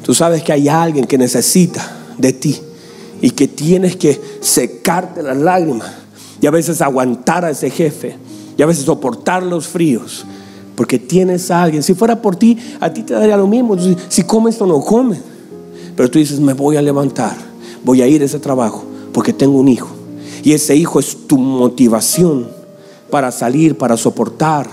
Tú 0.03 0.13
sabes 0.13 0.43
que 0.43 0.53
hay 0.53 0.70
alguien 0.70 1.07
que 1.07 1.18
necesita 1.18 1.91
de 2.20 2.32
ti 2.32 2.61
y 3.20 3.32
que 3.32 3.47
tienes 3.47 3.95
que 3.95 4.22
secarte 4.41 5.24
las 5.24 5.38
lágrimas 5.38 5.89
y 6.39 6.45
a 6.45 6.51
veces 6.51 6.80
aguantar 6.80 7.43
a 7.43 7.49
ese 7.49 7.72
jefe 7.72 8.16
y 8.55 8.61
a 8.61 8.68
veces 8.68 8.86
soportar 8.86 9.41
los 9.41 9.66
fríos 9.66 10.28
porque 10.76 10.99
tienes 10.99 11.49
a 11.49 11.63
alguien. 11.63 11.82
Si 11.82 11.95
fuera 11.95 12.22
por 12.22 12.36
ti, 12.36 12.55
a 12.80 12.93
ti 12.93 13.01
te 13.01 13.16
daría 13.16 13.36
lo 13.36 13.47
mismo. 13.47 13.76
Si 14.09 14.22
comes 14.22 14.61
o 14.61 14.68
no 14.68 14.80
comes. 14.82 15.34
Pero 15.96 16.12
tú 16.12 16.20
dices, 16.20 16.39
me 16.39 16.54
voy 16.54 16.78
a 16.78 16.82
levantar, 16.82 17.36
voy 17.84 18.02
a 18.02 18.08
ir 18.08 18.22
a 18.22 18.26
ese 18.26 18.39
trabajo 18.39 18.84
porque 19.14 19.32
tengo 19.32 19.60
un 19.60 19.70
hijo. 19.70 19.88
Y 20.43 20.52
ese 20.52 20.76
hijo 20.76 21.00
es 21.00 21.28
tu 21.28 21.38
motivación 21.38 22.48
para 23.10 23.32
salir, 23.32 23.78
para 23.78 23.96
soportar, 23.96 24.68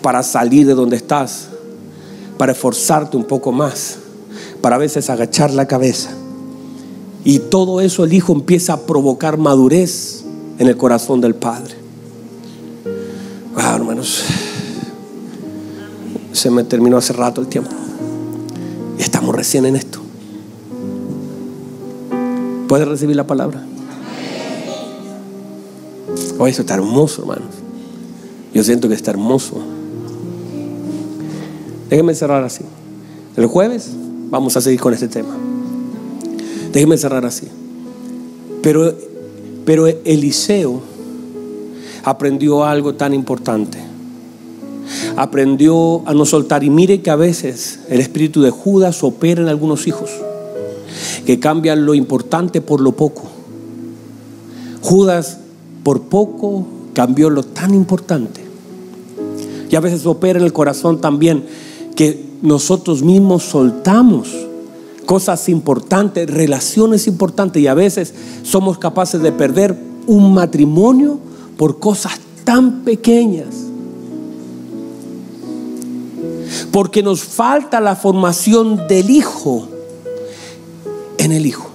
para 0.00 0.22
salir 0.22 0.66
de 0.66 0.74
donde 0.74 0.96
estás, 0.96 1.48
para 2.38 2.52
esforzarte 2.52 3.16
un 3.16 3.24
poco 3.24 3.52
más, 3.52 3.98
para 4.62 4.76
a 4.76 4.78
veces 4.78 5.10
agachar 5.10 5.52
la 5.52 5.66
cabeza. 5.66 6.10
Y 7.24 7.40
todo 7.40 7.80
eso 7.80 8.04
el 8.04 8.12
hijo 8.12 8.32
empieza 8.32 8.74
a 8.74 8.80
provocar 8.82 9.36
madurez 9.36 10.24
en 10.58 10.68
el 10.68 10.76
corazón 10.76 11.20
del 11.20 11.34
padre. 11.34 11.74
Wow, 13.54 13.74
hermanos, 13.74 14.22
se 16.32 16.50
me 16.50 16.62
terminó 16.64 16.96
hace 16.96 17.12
rato 17.12 17.40
el 17.40 17.48
tiempo. 17.48 17.70
Estamos 19.00 19.34
recién 19.34 19.64
en 19.64 19.76
esto. 19.76 19.98
¿Puedes 22.68 22.86
recibir 22.86 23.16
la 23.16 23.26
palabra? 23.26 23.64
Oh, 26.38 26.46
eso 26.46 26.60
está 26.60 26.74
hermoso, 26.74 27.22
hermanos. 27.22 27.54
Yo 28.52 28.62
siento 28.62 28.88
que 28.88 28.94
está 28.94 29.10
hermoso. 29.10 29.56
Déjenme 31.88 32.14
cerrar 32.14 32.44
así. 32.44 32.62
El 33.38 33.46
jueves 33.46 33.90
vamos 34.28 34.58
a 34.58 34.60
seguir 34.60 34.80
con 34.80 34.92
este 34.92 35.08
tema. 35.08 35.34
Déjenme 36.70 36.98
cerrar 36.98 37.24
así. 37.24 37.48
Pero, 38.62 38.94
pero 39.64 39.86
Eliseo 39.86 40.82
aprendió 42.04 42.64
algo 42.64 42.94
tan 42.94 43.14
importante. 43.14 43.78
Aprendió 45.16 46.06
a 46.06 46.14
no 46.14 46.24
soltar. 46.24 46.64
Y 46.64 46.70
mire 46.70 47.02
que 47.02 47.10
a 47.10 47.16
veces 47.16 47.80
el 47.88 48.00
espíritu 48.00 48.42
de 48.42 48.50
Judas 48.50 49.02
opera 49.02 49.42
en 49.42 49.48
algunos 49.48 49.86
hijos 49.86 50.10
que 51.24 51.38
cambian 51.38 51.86
lo 51.86 51.94
importante 51.94 52.60
por 52.60 52.80
lo 52.80 52.92
poco. 52.92 53.22
Judas 54.82 55.38
por 55.82 56.02
poco 56.02 56.66
cambió 56.94 57.30
lo 57.30 57.42
tan 57.42 57.74
importante. 57.74 58.44
Y 59.70 59.76
a 59.76 59.80
veces 59.80 60.04
opera 60.06 60.38
en 60.38 60.44
el 60.44 60.52
corazón 60.52 61.00
también 61.00 61.44
que 61.94 62.30
nosotros 62.42 63.02
mismos 63.02 63.44
soltamos 63.44 64.28
cosas 65.06 65.48
importantes, 65.48 66.28
relaciones 66.30 67.06
importantes 67.06 67.62
y 67.62 67.66
a 67.66 67.74
veces 67.74 68.14
somos 68.42 68.78
capaces 68.78 69.20
de 69.22 69.32
perder 69.32 69.76
un 70.06 70.32
matrimonio 70.34 71.18
por 71.56 71.78
cosas 71.78 72.20
tan 72.44 72.82
pequeñas. 72.82 73.69
Porque 76.72 77.02
nos 77.02 77.22
falta 77.24 77.80
la 77.80 77.96
formación 77.96 78.86
del 78.86 79.10
hijo 79.10 79.68
en 81.18 81.32
el 81.32 81.46
hijo. 81.46 81.70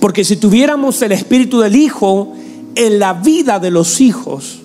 Porque 0.00 0.24
si 0.24 0.36
tuviéramos 0.36 1.00
el 1.02 1.12
espíritu 1.12 1.60
del 1.60 1.76
hijo 1.76 2.32
en 2.74 2.98
la 2.98 3.14
vida 3.14 3.58
de 3.58 3.70
los 3.70 4.00
hijos, 4.00 4.60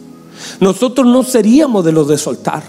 nosotros 0.59 1.07
no 1.07 1.23
seríamos 1.23 1.83
de 1.85 1.91
los 1.91 2.07
de 2.07 2.17
soltar. 2.17 2.63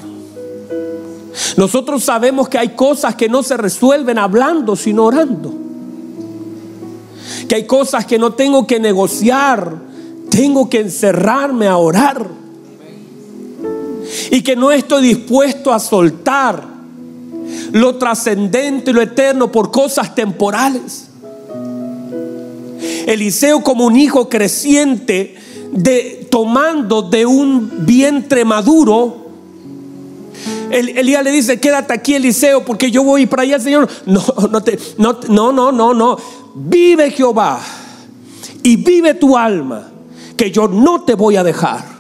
Nosotros 1.57 2.05
sabemos 2.05 2.49
que 2.49 2.59
hay 2.59 2.70
cosas 2.70 3.14
que 3.14 3.28
no 3.28 3.43
se 3.43 3.57
resuelven 3.57 4.18
hablando, 4.18 4.76
sino 4.76 5.05
orando. 5.05 5.53
Que 7.49 7.57
hay 7.57 7.66
cosas 7.66 8.07
que 8.07 8.18
no 8.18 8.32
tengo 8.32 8.66
que 8.66 8.80
negociar, 8.80 9.76
tengo 10.30 10.68
que 10.68 10.80
encerrarme 10.80 11.66
a 11.66 11.76
orar. 11.76 12.44
Y 14.35 14.43
que 14.43 14.57
no 14.57 14.72
estoy 14.72 15.07
dispuesto 15.07 15.72
a 15.72 15.78
soltar 15.78 16.64
lo 17.70 17.97
trascendente 17.97 18.91
y 18.91 18.95
lo 18.95 19.03
eterno 19.03 19.53
por 19.53 19.70
cosas 19.70 20.14
temporales. 20.14 21.07
Eliseo 23.07 23.62
como 23.62 23.87
un 23.87 23.97
hijo 23.97 24.28
creciente 24.28 25.37
tomando 26.30 27.03
de 27.03 27.26
un 27.26 27.87
vientre 27.87 28.45
maduro 28.45 29.24
Elías 30.70 31.22
le 31.22 31.30
dice, 31.30 31.61
quédate 31.61 31.93
aquí 31.93 32.14
Eliseo 32.14 32.64
porque 32.64 32.91
yo 32.91 33.05
voy 33.05 33.26
para 33.26 33.43
allá, 33.43 33.61
Señor. 33.61 33.89
No, 34.07 34.24
no, 34.99 35.18
no, 35.28 35.53
no, 35.53 35.72
no, 35.72 35.95
no. 35.95 36.16
Vive 36.57 37.11
Jehová 37.11 37.61
y 38.62 38.76
vive 38.76 39.14
tu 39.14 39.37
alma, 39.37 39.91
que 40.37 40.51
yo 40.51 40.66
no 40.66 41.05
te 41.05 41.14
voy 41.14 41.37
a 41.37 41.45
dejar. 41.45 41.94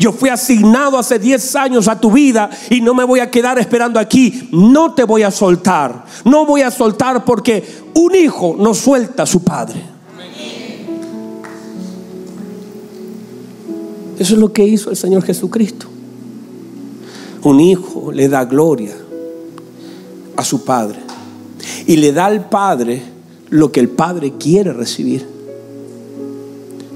Yo 0.00 0.12
fui 0.12 0.30
asignado 0.30 0.98
hace 0.98 1.18
10 1.18 1.56
años 1.56 1.86
a 1.86 2.00
tu 2.00 2.10
vida 2.10 2.48
y 2.70 2.80
no 2.80 2.94
me 2.94 3.04
voy 3.04 3.20
a 3.20 3.30
quedar 3.30 3.58
esperando 3.58 4.00
aquí. 4.00 4.48
No 4.50 4.94
te 4.94 5.04
voy 5.04 5.22
a 5.22 5.30
soltar. 5.30 6.06
No 6.24 6.46
voy 6.46 6.62
a 6.62 6.70
soltar 6.70 7.22
porque 7.22 7.62
un 7.94 8.14
hijo 8.14 8.56
no 8.58 8.72
suelta 8.72 9.24
a 9.24 9.26
su 9.26 9.44
padre. 9.44 9.82
Eso 14.18 14.34
es 14.34 14.40
lo 14.40 14.50
que 14.50 14.64
hizo 14.64 14.88
el 14.88 14.96
Señor 14.96 15.22
Jesucristo. 15.22 15.86
Un 17.42 17.60
hijo 17.60 18.10
le 18.10 18.26
da 18.30 18.46
gloria 18.46 18.96
a 20.34 20.44
su 20.44 20.64
padre 20.64 20.98
y 21.86 21.96
le 21.96 22.12
da 22.12 22.24
al 22.24 22.48
padre 22.48 23.02
lo 23.50 23.70
que 23.70 23.80
el 23.80 23.90
padre 23.90 24.32
quiere 24.38 24.72
recibir. 24.72 25.26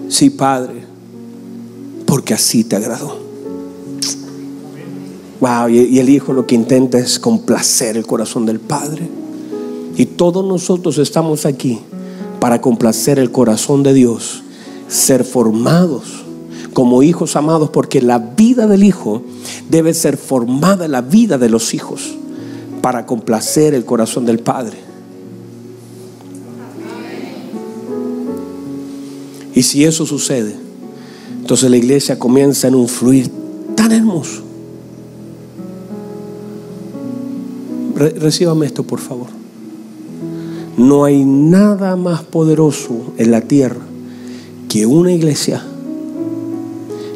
Sí, 0.08 0.30
padre, 0.30 0.83
porque 2.06 2.34
así 2.34 2.64
te 2.64 2.76
agradó. 2.76 3.18
Wow, 5.40 5.68
y 5.68 5.98
el 5.98 6.08
hijo 6.08 6.32
lo 6.32 6.46
que 6.46 6.54
intenta 6.54 6.98
es 6.98 7.18
complacer 7.18 7.96
el 7.96 8.06
corazón 8.06 8.46
del 8.46 8.60
padre. 8.60 9.08
Y 9.96 10.06
todos 10.06 10.44
nosotros 10.44 10.98
estamos 10.98 11.46
aquí 11.46 11.80
para 12.40 12.60
complacer 12.60 13.18
el 13.18 13.30
corazón 13.30 13.82
de 13.82 13.94
Dios, 13.94 14.42
ser 14.88 15.24
formados 15.24 16.24
como 16.72 17.02
hijos 17.02 17.36
amados, 17.36 17.70
porque 17.70 18.02
la 18.02 18.18
vida 18.18 18.66
del 18.66 18.82
hijo 18.82 19.22
debe 19.70 19.94
ser 19.94 20.16
formada 20.16 20.88
la 20.88 21.00
vida 21.00 21.38
de 21.38 21.48
los 21.48 21.72
hijos 21.72 22.16
para 22.82 23.06
complacer 23.06 23.74
el 23.74 23.84
corazón 23.84 24.26
del 24.26 24.40
Padre. 24.40 24.76
Y 29.54 29.62
si 29.62 29.84
eso 29.84 30.04
sucede, 30.04 30.63
entonces 31.44 31.70
la 31.70 31.76
iglesia 31.76 32.18
comienza 32.18 32.68
en 32.68 32.74
un 32.74 32.88
fluir 32.88 33.30
tan 33.74 33.92
hermoso. 33.92 34.40
recíbame 37.94 38.64
esto, 38.64 38.82
por 38.82 38.98
favor. 38.98 39.26
No 40.78 41.04
hay 41.04 41.22
nada 41.22 41.96
más 41.96 42.22
poderoso 42.22 43.12
en 43.18 43.30
la 43.30 43.42
tierra 43.42 43.82
que 44.70 44.86
una 44.86 45.12
iglesia 45.12 45.62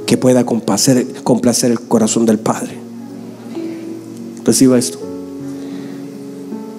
que 0.05 0.19
pueda 0.19 0.45
complacer, 0.45 1.07
complacer 1.25 1.71
el 1.71 1.81
corazón 1.81 2.27
del 2.27 2.39
Padre. 2.39 2.77
Reciba 4.45 4.77
esto. 4.77 4.99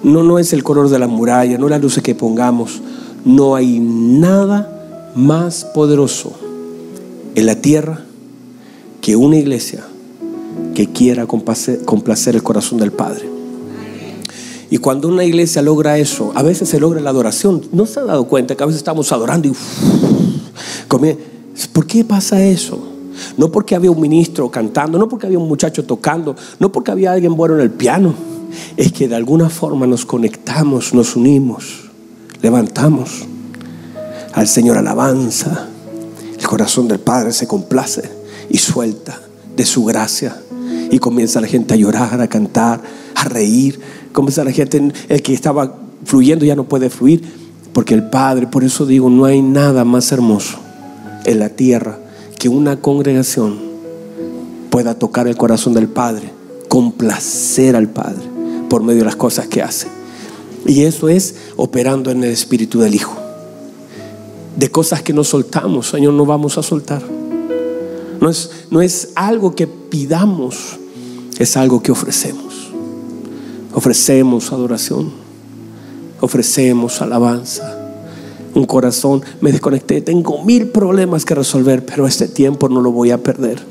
No, 0.04 0.22
no 0.22 0.38
es 0.38 0.52
el 0.52 0.62
color 0.62 0.88
de 0.88 1.00
la 1.00 1.08
muralla, 1.08 1.58
no 1.58 1.68
las 1.68 1.82
luces 1.82 2.04
que 2.04 2.14
pongamos. 2.14 2.80
No 3.24 3.56
hay 3.56 3.80
nada 3.80 5.10
más 5.16 5.64
poderoso 5.64 6.49
en 7.34 7.46
la 7.46 7.56
tierra 7.56 8.04
que 9.00 9.16
una 9.16 9.36
iglesia 9.36 9.84
que 10.74 10.88
quiera 10.88 11.26
complacer, 11.26 12.34
el 12.34 12.42
corazón 12.42 12.78
del 12.78 12.92
Padre. 12.92 13.28
Y 14.70 14.78
cuando 14.78 15.08
una 15.08 15.24
iglesia 15.24 15.62
logra 15.62 15.98
eso, 15.98 16.32
a 16.34 16.42
veces 16.42 16.68
se 16.68 16.78
logra 16.78 17.00
la 17.00 17.10
adoración. 17.10 17.62
¿No 17.72 17.86
se 17.86 18.00
ha 18.00 18.04
dado 18.04 18.24
cuenta 18.28 18.54
que 18.54 18.62
a 18.62 18.66
veces 18.66 18.78
estamos 18.78 19.10
adorando 19.12 19.48
y... 19.48 19.52
¿Por 20.86 21.86
qué 21.86 22.04
pasa 22.04 22.44
eso? 22.44 22.80
No 23.36 23.50
porque 23.50 23.74
había 23.74 23.90
un 23.90 24.00
ministro 24.00 24.50
cantando, 24.50 24.98
no 24.98 25.08
porque 25.08 25.26
había 25.26 25.38
un 25.38 25.48
muchacho 25.48 25.84
tocando, 25.84 26.36
no 26.58 26.70
porque 26.72 26.90
había 26.90 27.12
alguien 27.12 27.36
bueno 27.36 27.54
en 27.56 27.60
el 27.60 27.70
piano. 27.70 28.14
Es 28.76 28.92
que 28.92 29.08
de 29.08 29.14
alguna 29.14 29.50
forma 29.50 29.86
nos 29.86 30.04
conectamos, 30.04 30.94
nos 30.94 31.16
unimos, 31.16 31.90
levantamos 32.42 33.26
al 34.32 34.48
Señor 34.48 34.78
alabanza. 34.78 35.68
Corazón 36.50 36.88
del 36.88 36.98
Padre 36.98 37.32
se 37.32 37.46
complace 37.46 38.10
y 38.48 38.58
suelta 38.58 39.20
de 39.54 39.64
su 39.64 39.84
gracia. 39.84 40.36
Y 40.90 40.98
comienza 40.98 41.40
la 41.40 41.46
gente 41.46 41.74
a 41.74 41.76
llorar, 41.76 42.20
a 42.20 42.26
cantar, 42.26 42.82
a 43.14 43.24
reír. 43.28 43.78
Comienza 44.12 44.42
la 44.42 44.50
gente, 44.50 44.90
el 45.08 45.22
que 45.22 45.32
estaba 45.32 45.76
fluyendo 46.04 46.44
ya 46.44 46.56
no 46.56 46.64
puede 46.64 46.90
fluir. 46.90 47.22
Porque 47.72 47.94
el 47.94 48.02
Padre, 48.02 48.48
por 48.48 48.64
eso 48.64 48.84
digo, 48.84 49.08
no 49.08 49.26
hay 49.26 49.42
nada 49.42 49.84
más 49.84 50.10
hermoso 50.10 50.58
en 51.24 51.38
la 51.38 51.50
tierra 51.50 52.00
que 52.36 52.48
una 52.48 52.80
congregación 52.80 53.56
pueda 54.70 54.98
tocar 54.98 55.28
el 55.28 55.36
corazón 55.36 55.72
del 55.72 55.86
Padre, 55.86 56.32
complacer 56.66 57.76
al 57.76 57.90
Padre 57.90 58.24
por 58.68 58.82
medio 58.82 58.98
de 58.98 59.04
las 59.04 59.14
cosas 59.14 59.46
que 59.46 59.62
hace. 59.62 59.86
Y 60.66 60.82
eso 60.82 61.08
es 61.08 61.36
operando 61.54 62.10
en 62.10 62.24
el 62.24 62.30
espíritu 62.32 62.80
del 62.80 62.96
Hijo. 62.96 63.29
De 64.56 64.70
cosas 64.70 65.02
que 65.02 65.12
no 65.12 65.24
soltamos, 65.24 65.88
Señor, 65.88 66.14
no 66.14 66.26
vamos 66.26 66.58
a 66.58 66.62
soltar. 66.62 67.02
No 68.20 68.28
es, 68.28 68.50
no 68.70 68.82
es 68.82 69.10
algo 69.14 69.54
que 69.54 69.66
pidamos, 69.66 70.78
es 71.38 71.56
algo 71.56 71.82
que 71.82 71.92
ofrecemos. 71.92 72.70
Ofrecemos 73.72 74.52
adoración, 74.52 75.10
ofrecemos 76.20 77.00
alabanza, 77.00 77.78
un 78.54 78.66
corazón, 78.66 79.22
me 79.40 79.52
desconecté, 79.52 80.00
tengo 80.02 80.44
mil 80.44 80.68
problemas 80.68 81.24
que 81.24 81.34
resolver, 81.34 81.86
pero 81.86 82.06
este 82.06 82.28
tiempo 82.28 82.68
no 82.68 82.80
lo 82.80 82.92
voy 82.92 83.10
a 83.10 83.22
perder. 83.22 83.62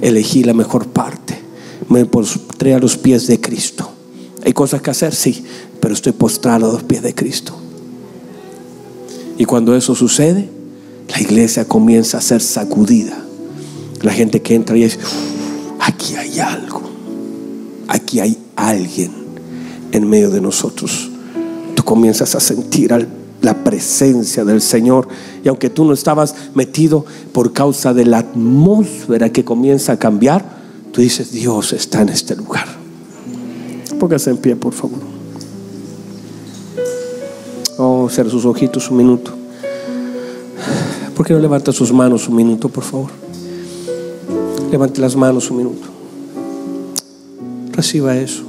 Elegí 0.00 0.44
la 0.44 0.54
mejor 0.54 0.86
parte, 0.86 1.38
me 1.88 2.06
postré 2.06 2.74
a 2.74 2.78
los 2.78 2.96
pies 2.96 3.26
de 3.26 3.40
Cristo. 3.40 3.90
¿Hay 4.44 4.52
cosas 4.52 4.80
que 4.80 4.90
hacer? 4.90 5.14
Sí, 5.14 5.44
pero 5.80 5.94
estoy 5.94 6.12
postrado 6.12 6.70
a 6.70 6.72
los 6.72 6.84
pies 6.84 7.02
de 7.02 7.14
Cristo. 7.14 7.54
Y 9.38 9.44
cuando 9.44 9.74
eso 9.76 9.94
sucede, 9.94 10.48
la 11.08 11.20
iglesia 11.20 11.66
comienza 11.66 12.18
a 12.18 12.20
ser 12.20 12.42
sacudida. 12.42 13.16
La 14.02 14.12
gente 14.12 14.42
que 14.42 14.54
entra 14.54 14.76
y 14.76 14.82
dice, 14.82 14.98
aquí 15.80 16.16
hay 16.16 16.40
algo, 16.40 16.82
aquí 17.86 18.20
hay 18.20 18.36
alguien 18.56 19.12
en 19.92 20.08
medio 20.08 20.30
de 20.30 20.40
nosotros. 20.40 21.08
Tú 21.74 21.84
comienzas 21.84 22.34
a 22.34 22.40
sentir 22.40 22.92
la 23.40 23.64
presencia 23.64 24.44
del 24.44 24.60
Señor. 24.60 25.08
Y 25.44 25.48
aunque 25.48 25.70
tú 25.70 25.84
no 25.84 25.92
estabas 25.92 26.34
metido 26.54 27.06
por 27.32 27.52
causa 27.52 27.94
de 27.94 28.04
la 28.04 28.18
atmósfera 28.18 29.30
que 29.30 29.44
comienza 29.44 29.92
a 29.92 29.98
cambiar, 29.98 30.44
tú 30.92 31.00
dices, 31.00 31.30
Dios 31.30 31.72
está 31.72 32.02
en 32.02 32.08
este 32.08 32.34
lugar. 32.34 32.66
Póngase 34.00 34.30
en 34.30 34.38
pie, 34.38 34.56
por 34.56 34.72
favor. 34.72 35.17
Cierra 38.10 38.30
sus 38.30 38.44
ojitos 38.46 38.90
un 38.90 38.96
minuto. 38.96 39.32
¿Por 41.14 41.26
qué 41.26 41.34
no 41.34 41.40
levanta 41.40 41.72
sus 41.72 41.92
manos 41.92 42.28
un 42.28 42.36
minuto, 42.36 42.68
por 42.68 42.82
favor? 42.82 43.10
Levante 44.70 45.00
las 45.00 45.14
manos 45.14 45.50
un 45.50 45.56
minuto. 45.58 45.86
Reciba 47.72 48.16
eso. 48.16 48.44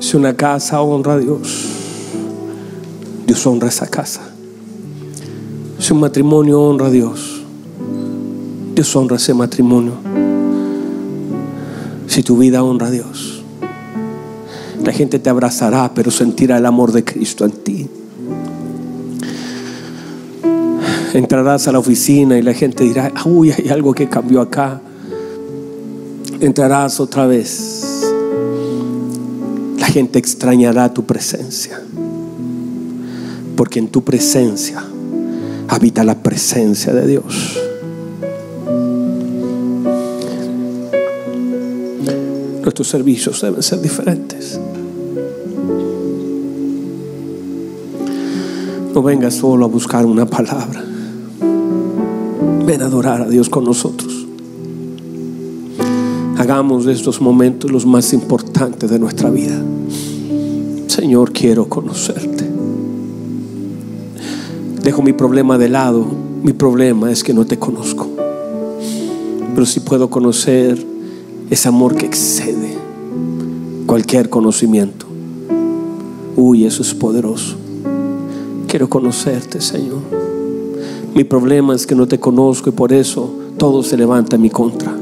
Si 0.00 0.16
una 0.16 0.34
casa 0.34 0.80
honra 0.80 1.14
a 1.14 1.18
Dios, 1.18 1.66
Dios 3.26 3.46
honra 3.46 3.68
esa 3.68 3.86
casa. 3.86 4.22
Si 5.78 5.92
un 5.92 6.00
matrimonio 6.00 6.60
honra 6.60 6.86
a 6.86 6.90
Dios, 6.90 7.42
Dios 8.74 8.94
honra 8.96 9.16
ese 9.16 9.34
matrimonio. 9.34 9.92
Si 12.06 12.22
tu 12.22 12.38
vida 12.38 12.62
honra 12.62 12.88
a 12.88 12.90
Dios, 12.90 13.37
la 14.88 14.94
gente 14.94 15.18
te 15.18 15.30
abrazará, 15.30 15.92
pero 15.94 16.10
sentirá 16.10 16.56
el 16.58 16.66
amor 16.66 16.92
de 16.92 17.04
Cristo 17.04 17.44
en 17.44 17.52
ti. 17.52 17.88
Entrarás 21.14 21.68
a 21.68 21.72
la 21.72 21.78
oficina 21.78 22.38
y 22.38 22.42
la 22.42 22.54
gente 22.54 22.84
dirá, 22.84 23.12
uy, 23.24 23.52
hay 23.52 23.68
algo 23.68 23.92
que 23.92 24.08
cambió 24.08 24.40
acá. 24.40 24.80
Entrarás 26.40 27.00
otra 27.00 27.26
vez 27.26 27.88
gente 29.88 30.18
extrañará 30.18 30.92
tu 30.92 31.04
presencia. 31.04 31.80
Porque 33.56 33.78
en 33.78 33.88
tu 33.88 34.04
presencia 34.04 34.84
habita 35.66 36.04
la 36.04 36.22
presencia 36.22 36.92
de 36.92 37.06
Dios. 37.06 37.58
Nuestros 42.62 42.86
servicios 42.86 43.40
deben 43.40 43.62
ser 43.62 43.80
diferentes. 43.80 44.60
No 48.98 49.04
vengas 49.04 49.34
solo 49.34 49.64
a 49.64 49.68
buscar 49.68 50.04
una 50.04 50.26
palabra. 50.26 50.82
Ven 52.66 52.82
a 52.82 52.86
adorar 52.86 53.22
a 53.22 53.28
Dios 53.28 53.48
con 53.48 53.62
nosotros. 53.62 54.26
Hagamos 56.36 56.84
de 56.84 56.94
estos 56.94 57.20
momentos 57.20 57.70
los 57.70 57.86
más 57.86 58.12
importantes 58.12 58.90
de 58.90 58.98
nuestra 58.98 59.30
vida. 59.30 59.56
Señor, 60.88 61.30
quiero 61.30 61.68
conocerte. 61.68 62.44
Dejo 64.82 65.02
mi 65.02 65.12
problema 65.12 65.58
de 65.58 65.68
lado. 65.68 66.04
Mi 66.42 66.52
problema 66.52 67.12
es 67.12 67.22
que 67.22 67.32
no 67.32 67.46
te 67.46 67.56
conozco. 67.56 68.08
Pero 69.54 69.64
si 69.64 69.78
puedo 69.78 70.10
conocer 70.10 70.84
ese 71.50 71.68
amor 71.68 71.94
que 71.94 72.06
excede 72.06 72.76
cualquier 73.86 74.28
conocimiento. 74.28 75.06
Uy, 76.34 76.64
eso 76.64 76.82
es 76.82 76.94
poderoso. 76.94 77.57
Quiero 78.68 78.90
conocerte, 78.90 79.62
Señor. 79.62 80.02
Mi 81.14 81.24
problema 81.24 81.74
es 81.74 81.86
que 81.86 81.94
no 81.94 82.06
te 82.06 82.20
conozco 82.20 82.68
y 82.68 82.72
por 82.72 82.92
eso 82.92 83.32
todo 83.56 83.82
se 83.82 83.96
levanta 83.96 84.36
en 84.36 84.42
mi 84.42 84.50
contra. 84.50 84.94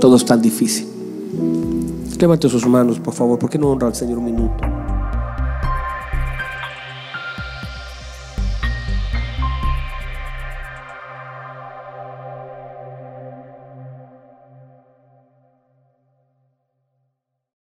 Todo 0.00 0.16
es 0.16 0.24
tan 0.24 0.42
difícil. 0.42 0.88
Levante 2.18 2.48
sus 2.48 2.66
manos, 2.66 2.98
por 2.98 3.14
favor. 3.14 3.38
¿Por 3.38 3.48
qué 3.48 3.58
no 3.58 3.70
honra 3.70 3.86
al 3.86 3.94
Señor 3.94 4.18
un 4.18 4.24
minuto? 4.24 4.75